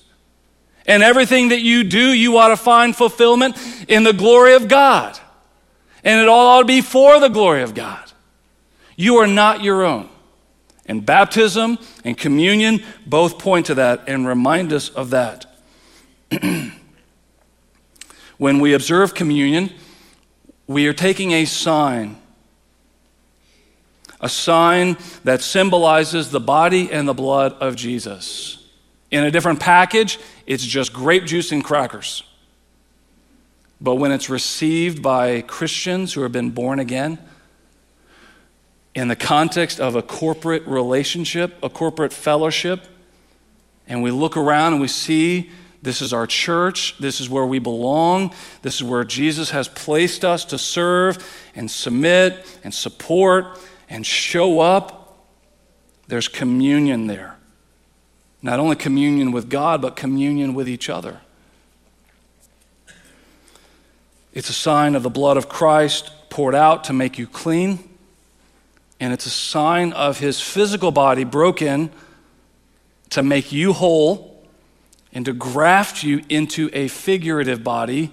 And 0.87 1.03
everything 1.03 1.49
that 1.49 1.61
you 1.61 1.85
do, 1.85 2.13
you 2.13 2.37
ought 2.37 2.49
to 2.49 2.57
find 2.57 2.95
fulfillment 2.95 3.57
in 3.89 4.05
the 4.05 4.13
glory 4.13 4.55
of 4.55 4.69
God. 4.69 5.19
And 6.03 6.21
it 6.21 6.29
all 6.29 6.47
ought 6.47 6.61
to 6.61 6.67
be 6.67 6.83
for 6.83 7.19
the 7.21 7.29
glory 7.29 7.63
of 7.63 7.75
God. 7.75 8.13
You 8.97 9.17
are 9.17 9.27
not 9.27 9.63
your 9.63 9.85
own. 9.85 10.09
And 10.87 11.05
baptism 11.05 11.79
and 12.05 12.17
communion 12.17 12.83
both 13.07 13.39
point 13.39 13.67
to 13.67 13.75
that 13.77 14.03
and 14.07 14.27
remind 14.27 14.73
us 14.73 14.91
of 14.91 15.11
that. 15.11 15.47
when 18.39 18.59
we 18.61 18.75
observe 18.75 19.15
communion, 19.15 19.71
we 20.67 20.87
are 20.87 20.93
taking 20.93 21.33
a 21.33 21.47
sign, 21.47 22.19
a 24.25 24.29
sign 24.29 24.97
that 25.25 25.43
symbolizes 25.43 26.31
the 26.31 26.41
body 26.41 26.91
and 26.91 27.07
the 27.07 27.13
blood 27.13 27.53
of 27.61 27.77
Jesus. 27.77 28.67
In 29.11 29.23
a 29.23 29.31
different 29.31 29.61
package, 29.61 30.19
it's 30.47 30.65
just 30.65 30.95
grape 30.95 31.27
juice 31.27 31.53
and 31.53 31.63
crackers. 31.63 32.23
But 33.83 33.97
when 33.97 34.13
it's 34.13 34.31
received 34.31 35.03
by 35.03 35.43
Christians 35.43 36.15
who 36.15 36.23
have 36.23 36.33
been 36.33 36.53
born 36.53 36.79
again, 36.79 37.19
in 38.95 39.09
the 39.09 39.17
context 39.17 39.79
of 39.79 39.95
a 39.95 40.01
corporate 40.01 40.67
relationship, 40.67 41.55
a 41.63 41.69
corporate 41.69 42.13
fellowship, 42.15 42.87
and 43.87 44.03
we 44.03 44.11
look 44.11 44.39
around 44.39 44.73
and 44.73 44.81
we 44.81 44.89
see 44.89 45.51
this 45.83 46.01
is 46.01 46.15
our 46.15 46.27
church, 46.27 46.97
this 46.99 47.21
is 47.21 47.29
where 47.29 47.45
we 47.45 47.59
belong, 47.59 48.33
this 48.63 48.77
is 48.77 48.85
where 48.85 49.05
Jesus 49.05 49.51
has 49.51 49.69
placed 49.69 50.25
us 50.25 50.47
to 50.47 50.57
serve 50.57 51.19
and 51.55 51.71
submit 51.71 52.59
and 52.65 52.73
support 52.73 53.59
and 53.89 54.05
show 54.05 54.61
up, 54.61 55.27
there's 56.09 56.29
communion 56.29 57.07
there. 57.07 57.37
Not 58.43 58.61
only 58.61 58.77
communion 58.77 59.33
with 59.33 59.49
God, 59.49 59.81
but 59.81 59.97
communion 59.97 60.55
with 60.55 60.69
each 60.69 60.91
other. 60.91 61.21
It's 64.33 64.51
a 64.51 64.55
sign 64.55 64.95
of 64.95 65.03
the 65.03 65.11
blood 65.11 65.37
of 65.37 65.49
Christ 65.49 66.11
poured 66.29 66.55
out 66.55 66.85
to 66.85 66.93
make 66.93 67.19
you 67.19 67.27
clean 67.27 67.91
and 69.01 69.13
it's 69.13 69.27
a 69.27 69.31
sign 69.31 69.93
of 69.93 70.19
his 70.19 70.41
physical 70.41 70.91
body 70.91 71.25
broken 71.25 71.91
to 73.11 73.23
make 73.23 73.53
you 73.53 73.73
whole 73.73 74.43
and 75.13 75.27
to 75.27 75.33
graft 75.33 76.03
you 76.03 76.23
into 76.29 76.71
a 76.73 76.89
figurative 76.89 77.63
body 77.63 78.11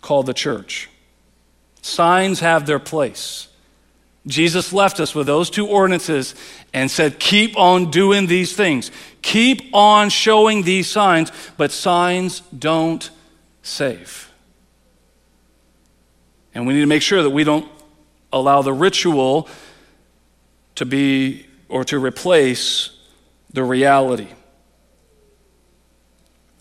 called 0.00 0.26
the 0.26 0.34
church. 0.34 0.88
Signs 1.82 2.40
have 2.40 2.66
their 2.66 2.78
place. 2.78 3.47
Jesus 4.26 4.72
left 4.72 5.00
us 5.00 5.14
with 5.14 5.26
those 5.26 5.48
two 5.48 5.66
ordinances 5.66 6.34
and 6.74 6.90
said, 6.90 7.18
Keep 7.18 7.56
on 7.56 7.90
doing 7.90 8.26
these 8.26 8.54
things. 8.54 8.90
Keep 9.22 9.74
on 9.74 10.10
showing 10.10 10.62
these 10.62 10.88
signs, 10.88 11.32
but 11.56 11.70
signs 11.70 12.40
don't 12.56 13.10
save. 13.62 14.30
And 16.54 16.66
we 16.66 16.74
need 16.74 16.80
to 16.80 16.86
make 16.86 17.02
sure 17.02 17.22
that 17.22 17.30
we 17.30 17.44
don't 17.44 17.68
allow 18.32 18.62
the 18.62 18.72
ritual 18.72 19.48
to 20.74 20.84
be 20.84 21.46
or 21.68 21.84
to 21.84 21.98
replace 21.98 22.90
the 23.52 23.64
reality. 23.64 24.28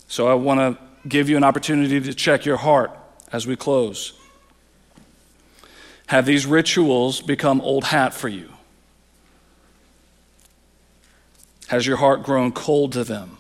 So 0.08 0.28
I 0.28 0.34
want 0.36 0.60
to 0.60 0.84
give 1.08 1.30
you 1.30 1.38
an 1.38 1.44
opportunity 1.44 2.00
to 2.00 2.14
check 2.14 2.46
your 2.46 2.58
heart 2.58 2.92
as 3.32 3.46
we 3.46 3.56
close. 3.56 4.17
Have 6.08 6.26
these 6.26 6.46
rituals 6.46 7.22
become 7.22 7.62
old 7.62 7.84
hat 7.86 8.14
for 8.14 8.28
you? 8.28 8.52
Has 11.68 11.86
your 11.86 11.98
heart 11.98 12.24
grown 12.24 12.52
cold 12.52 12.94
to 12.94 13.04
them? 13.04 13.38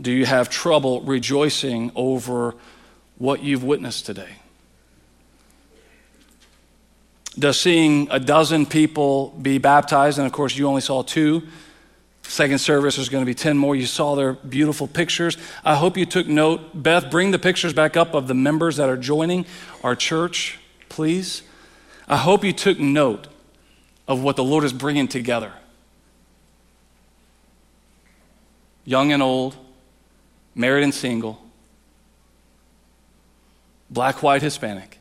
Do 0.00 0.10
you 0.10 0.26
have 0.26 0.48
trouble 0.48 1.02
rejoicing 1.02 1.92
over 1.94 2.54
what 3.18 3.42
you've 3.42 3.64
witnessed 3.64 4.06
today? 4.06 4.36
Does 7.38 7.60
seeing 7.60 8.08
a 8.10 8.18
dozen 8.18 8.66
people 8.66 9.28
be 9.30 9.58
baptized, 9.58 10.18
and 10.18 10.26
of 10.26 10.32
course 10.32 10.56
you 10.56 10.66
only 10.66 10.80
saw 10.80 11.02
two, 11.02 11.42
second 12.22 12.58
service 12.58 12.96
there's 12.96 13.08
going 13.08 13.22
to 13.22 13.26
be 13.26 13.34
10 13.34 13.56
more. 13.56 13.76
You 13.76 13.86
saw 13.86 14.14
their 14.14 14.32
beautiful 14.32 14.86
pictures. 14.86 15.36
I 15.64 15.74
hope 15.74 15.96
you 15.96 16.06
took 16.06 16.26
note. 16.26 16.82
Beth, 16.82 17.10
bring 17.10 17.30
the 17.30 17.38
pictures 17.38 17.72
back 17.72 17.96
up 17.96 18.14
of 18.14 18.28
the 18.28 18.34
members 18.34 18.76
that 18.76 18.88
are 18.88 18.96
joining 18.96 19.46
our 19.82 19.94
church, 19.94 20.58
please. 20.98 21.42
I 22.08 22.16
hope 22.16 22.42
you 22.42 22.52
took 22.52 22.80
note 22.80 23.28
of 24.08 24.20
what 24.20 24.34
the 24.34 24.42
Lord 24.42 24.64
is 24.64 24.72
bringing 24.72 25.06
together. 25.06 25.52
Young 28.84 29.12
and 29.12 29.22
old, 29.22 29.54
married 30.56 30.82
and 30.82 30.92
single, 30.92 31.40
black, 33.88 34.24
white, 34.24 34.42
Hispanic. 34.42 34.98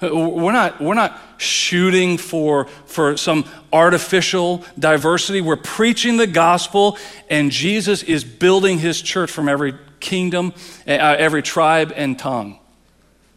We're 0.00 0.52
not, 0.52 0.80
we're 0.80 0.94
not 0.94 1.18
shooting 1.38 2.16
for, 2.16 2.66
for 2.86 3.16
some 3.16 3.46
artificial 3.72 4.64
diversity. 4.78 5.40
We're 5.40 5.56
preaching 5.56 6.18
the 6.18 6.28
gospel, 6.28 6.98
and 7.28 7.50
Jesus 7.50 8.04
is 8.04 8.22
building 8.22 8.78
his 8.78 9.02
church 9.02 9.32
from 9.32 9.48
every 9.48 9.74
kingdom, 9.98 10.52
uh, 10.86 10.92
every 10.92 11.42
tribe 11.42 11.92
and 11.96 12.16
tongue, 12.16 12.60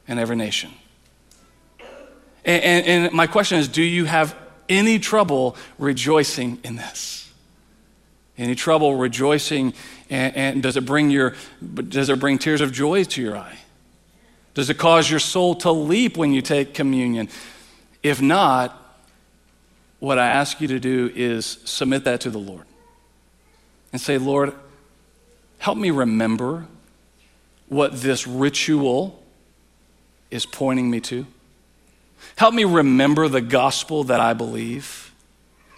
and 0.08 0.20
every 0.20 0.36
nation. 0.36 0.70
And, 2.46 2.64
and, 2.64 3.06
and 3.06 3.14
my 3.14 3.28
question 3.28 3.60
is 3.60 3.68
do 3.68 3.84
you 3.84 4.06
have 4.06 4.36
any 4.70 5.00
trouble 5.00 5.56
rejoicing 5.78 6.60
in 6.64 6.76
this? 6.76 7.32
Any 8.38 8.56
trouble 8.56 8.96
rejoicing, 8.96 9.74
and, 10.10 10.36
and 10.36 10.64
does, 10.64 10.78
it 10.78 10.86
bring 10.86 11.10
your, 11.12 11.36
does 11.88 12.10
it 12.10 12.20
bring 12.20 12.39
tears 12.39 12.62
of 12.62 12.72
joy 12.72 13.04
to 13.04 13.22
your 13.22 13.38
eye? 13.38 13.60
Does 14.54 14.70
it 14.70 14.78
cause 14.78 15.10
your 15.10 15.20
soul 15.20 15.56
to 15.56 15.72
leap 15.72 16.18
when 16.18 16.34
you 16.34 16.42
take 16.42 16.74
communion? 16.74 17.30
If 18.02 18.22
not, 18.22 18.78
what 20.00 20.18
I 20.18 20.28
ask 20.28 20.60
you 20.60 20.68
to 20.70 20.80
do 20.80 21.12
is 21.14 21.60
submit 21.66 22.06
that 22.06 22.22
to 22.22 22.30
the 22.30 22.39
Lord 22.39 22.66
and 23.94 24.02
say, 24.02 24.18
Lord, 24.18 24.54
help 25.60 25.78
me 25.78 25.92
remember 25.92 26.66
what 27.68 28.02
this 28.02 28.26
ritual 28.26 29.24
is 30.32 30.46
pointing 30.46 30.89
me 30.89 31.00
to. 31.02 31.28
Help 32.36 32.54
me 32.54 32.64
remember 32.64 33.28
the 33.28 33.42
gospel 33.42 34.06
that 34.06 34.20
I 34.20 34.34
believe 34.34 35.14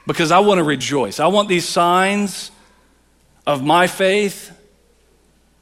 because 0.05 0.31
I 0.31 0.39
want 0.39 0.59
to 0.59 0.63
rejoice. 0.63 1.19
I 1.19 1.27
want 1.27 1.49
these 1.49 1.67
signs 1.67 2.51
of 3.45 3.63
my 3.63 3.87
faith 3.87 4.51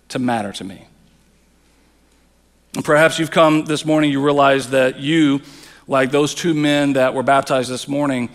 to 0.09 0.19
matter 0.19 0.51
to 0.53 0.63
me. 0.63 0.85
And 2.75 2.85
perhaps 2.85 3.19
you've 3.19 3.31
come 3.31 3.65
this 3.65 3.85
morning, 3.85 4.11
you 4.11 4.23
realize 4.23 4.69
that 4.69 4.99
you, 4.99 5.41
like 5.87 6.11
those 6.11 6.33
two 6.33 6.53
men 6.53 6.93
that 6.93 7.13
were 7.13 7.23
baptized 7.23 7.69
this 7.69 7.87
morning, 7.87 8.29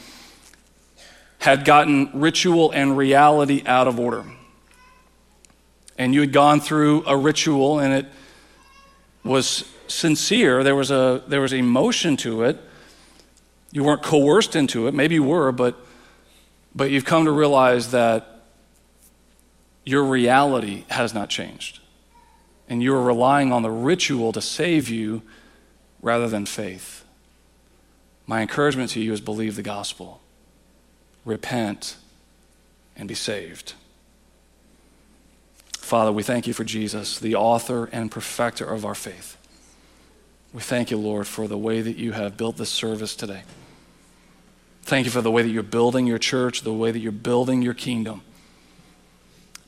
had 1.39 1.65
gotten 1.65 2.11
ritual 2.13 2.71
and 2.71 2.97
reality 2.97 3.63
out 3.67 3.89
of 3.89 4.01
order. 4.01 4.25
And 5.99 6.13
you 6.13 6.21
had 6.21 6.33
gone 6.33 6.61
through 6.61 7.05
a 7.07 7.17
ritual 7.17 7.79
and 7.79 7.95
it 7.95 8.07
was 9.25 9.65
sincere. 9.89 10.63
There 10.63 10.77
was, 10.77 10.91
a, 10.91 11.23
there 11.27 11.41
was 11.41 11.53
emotion 11.53 12.17
to 12.19 12.43
it. 12.43 12.59
You 13.73 13.85
weren't 13.85 14.03
coerced 14.03 14.57
into 14.57 14.87
it. 14.87 14.95
Maybe 14.95 15.17
you 15.17 15.25
were, 15.25 15.53
but, 15.53 15.77
but 16.75 16.91
you've 16.91 17.05
come 17.05 17.25
to 17.25 17.33
realize 17.33 17.91
that 17.91 18.43
your 19.85 20.05
reality 20.05 20.85
has 20.89 21.15
not 21.15 21.29
changed 21.29 21.81
and 22.69 22.83
you 22.83 22.95
are 22.95 23.03
relying 23.03 23.53
on 23.53 23.63
the 23.63 23.71
ritual 23.71 24.33
to 24.33 24.41
save 24.41 24.89
you 24.89 25.23
rather 26.03 26.29
than 26.29 26.47
faith. 26.47 27.05
My 28.27 28.43
encouragement 28.43 28.91
to 28.91 29.01
you 29.01 29.13
is 29.13 29.21
believe 29.21 29.57
the 29.57 29.63
gospel, 29.63 30.21
repent, 31.25 31.97
and 32.97 33.09
be 33.09 33.15
saved. 33.15 33.75
Father, 35.79 36.11
we 36.11 36.25
thank 36.25 36.49
you 36.49 36.53
for 36.53 36.65
Jesus, 36.65 37.21
the 37.21 37.37
author 37.37 37.89
and 37.93 38.11
perfecter 38.11 38.65
of 38.65 38.85
our 38.85 38.95
faith. 38.95 39.37
We 40.57 40.63
thank 40.63 40.91
you, 40.91 40.97
Lord, 40.97 41.27
for 41.27 41.47
the 41.47 41.59
way 41.59 41.83
that 41.83 41.99
you 41.99 42.13
have 42.13 42.39
built 42.39 42.57
this 42.57 42.71
service 42.71 43.15
today. 43.15 43.43
Thank 44.85 45.05
you 45.05 45.11
for 45.11 45.21
the 45.21 45.31
way 45.31 45.43
that 45.43 45.51
you're 45.51 45.63
building 45.63 46.07
your 46.07 46.17
church, 46.17 46.63
the 46.63 46.73
way 46.73 46.91
that 46.91 46.99
you're 46.99 47.13
building 47.13 47.61
your 47.61 47.75
kingdom. 47.75 48.23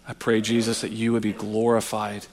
I 0.07 0.15
pray, 0.15 0.41
Jesus, 0.41 0.81
that 0.81 0.91
you 0.91 1.13
would 1.13 1.21
be 1.21 1.35
glorified 1.35 2.27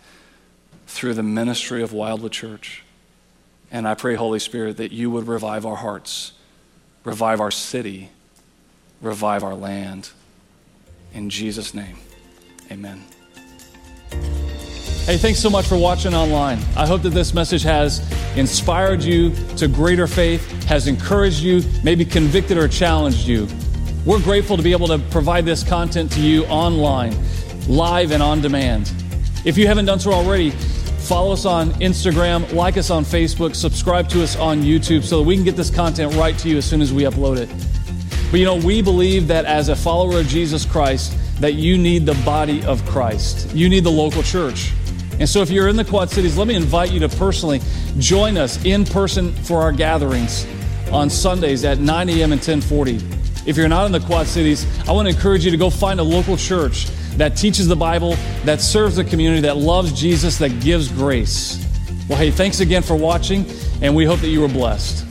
through 0.87 1.15
the 1.15 1.21
ministry 1.21 1.83
of 1.83 1.91
Wildwood 1.91 2.31
Church. 2.31 2.83
And 3.71 3.85
I 3.85 3.93
pray, 3.93 4.15
Holy 4.15 4.39
Spirit, 4.39 4.77
that 4.77 4.93
you 4.93 5.11
would 5.11 5.27
revive 5.27 5.65
our 5.65 5.75
hearts, 5.75 6.31
revive 7.03 7.41
our 7.41 7.51
city, 7.51 8.09
revive 9.01 9.43
our 9.43 9.53
land. 9.53 10.11
In 11.13 11.29
Jesus' 11.29 11.73
name, 11.73 11.97
amen. 12.71 13.03
Hey, 15.05 15.17
thanks 15.17 15.39
so 15.39 15.51
much 15.51 15.67
for 15.67 15.77
watching 15.77 16.15
online. 16.15 16.57
I 16.75 16.87
hope 16.87 17.03
that 17.03 17.11
this 17.11 17.31
message 17.31 17.61
has 17.61 18.01
inspired 18.35 19.03
you 19.03 19.35
to 19.55 19.67
greater 19.67 20.07
faith, 20.07 20.63
has 20.63 20.87
encouraged 20.87 21.41
you, 21.41 21.61
maybe 21.83 22.03
convicted 22.03 22.57
or 22.57 22.67
challenged 22.67 23.27
you. 23.27 23.47
We're 24.03 24.19
grateful 24.19 24.57
to 24.57 24.63
be 24.63 24.71
able 24.71 24.87
to 24.87 24.97
provide 24.97 25.45
this 25.45 25.63
content 25.63 26.11
to 26.13 26.21
you 26.21 26.43
online, 26.45 27.15
live 27.67 28.13
and 28.13 28.23
on 28.23 28.41
demand. 28.41 28.91
If 29.45 29.59
you 29.59 29.67
haven't 29.67 29.85
done 29.85 29.99
so 29.99 30.11
already, 30.11 30.49
follow 30.49 31.33
us 31.33 31.45
on 31.45 31.69
Instagram, 31.73 32.51
like 32.51 32.75
us 32.75 32.89
on 32.89 33.05
Facebook, 33.05 33.55
subscribe 33.55 34.09
to 34.09 34.23
us 34.23 34.35
on 34.35 34.63
YouTube 34.63 35.03
so 35.03 35.19
that 35.19 35.23
we 35.23 35.35
can 35.35 35.43
get 35.43 35.55
this 35.55 35.69
content 35.69 36.15
right 36.15 36.35
to 36.39 36.49
you 36.49 36.57
as 36.57 36.65
soon 36.65 36.81
as 36.81 36.91
we 36.91 37.03
upload 37.03 37.37
it. 37.37 37.49
But 38.31 38.39
you 38.39 38.45
know, 38.47 38.55
we 38.55 38.81
believe 38.81 39.27
that 39.27 39.45
as 39.45 39.69
a 39.69 39.75
follower 39.75 40.21
of 40.21 40.27
Jesus 40.27 40.65
Christ, 40.65 41.15
that 41.41 41.53
you 41.53 41.77
need 41.77 42.07
the 42.07 42.19
body 42.25 42.65
of 42.65 42.83
Christ. 42.87 43.53
You 43.53 43.69
need 43.69 43.83
the 43.83 43.91
local 43.91 44.23
church. 44.23 44.71
And 45.19 45.29
so 45.29 45.41
if 45.41 45.49
you're 45.49 45.67
in 45.69 45.75
the 45.75 45.85
Quad 45.85 46.09
Cities, 46.09 46.37
let 46.37 46.47
me 46.47 46.55
invite 46.55 46.91
you 46.91 46.99
to 46.99 47.09
personally 47.09 47.61
join 47.97 48.37
us 48.37 48.63
in 48.65 48.85
person 48.85 49.31
for 49.33 49.61
our 49.61 49.71
gatherings 49.71 50.45
on 50.91 51.09
Sundays 51.09 51.63
at 51.63 51.79
9 51.79 52.09
a.m. 52.09 52.31
and 52.31 52.41
1040. 52.41 52.99
If 53.45 53.57
you're 53.57 53.67
not 53.67 53.85
in 53.85 53.91
the 53.91 53.99
Quad 53.99 54.27
Cities, 54.27 54.65
I 54.87 54.91
want 54.91 55.07
to 55.07 55.15
encourage 55.15 55.45
you 55.45 55.51
to 55.51 55.57
go 55.57 55.69
find 55.69 55.99
a 55.99 56.03
local 56.03 56.35
church 56.35 56.87
that 57.17 57.37
teaches 57.37 57.67
the 57.67 57.75
Bible, 57.75 58.15
that 58.43 58.59
serves 58.59 58.97
the 58.97 59.03
community, 59.03 59.41
that 59.41 59.57
loves 59.57 59.93
Jesus, 59.93 60.37
that 60.39 60.59
gives 60.59 60.91
grace. 60.91 61.65
Well, 62.09 62.17
hey, 62.17 62.31
thanks 62.31 62.59
again 62.59 62.81
for 62.81 62.95
watching, 62.95 63.45
and 63.81 63.95
we 63.95 64.03
hope 64.03 64.19
that 64.19 64.29
you 64.29 64.41
were 64.41 64.47
blessed. 64.47 65.05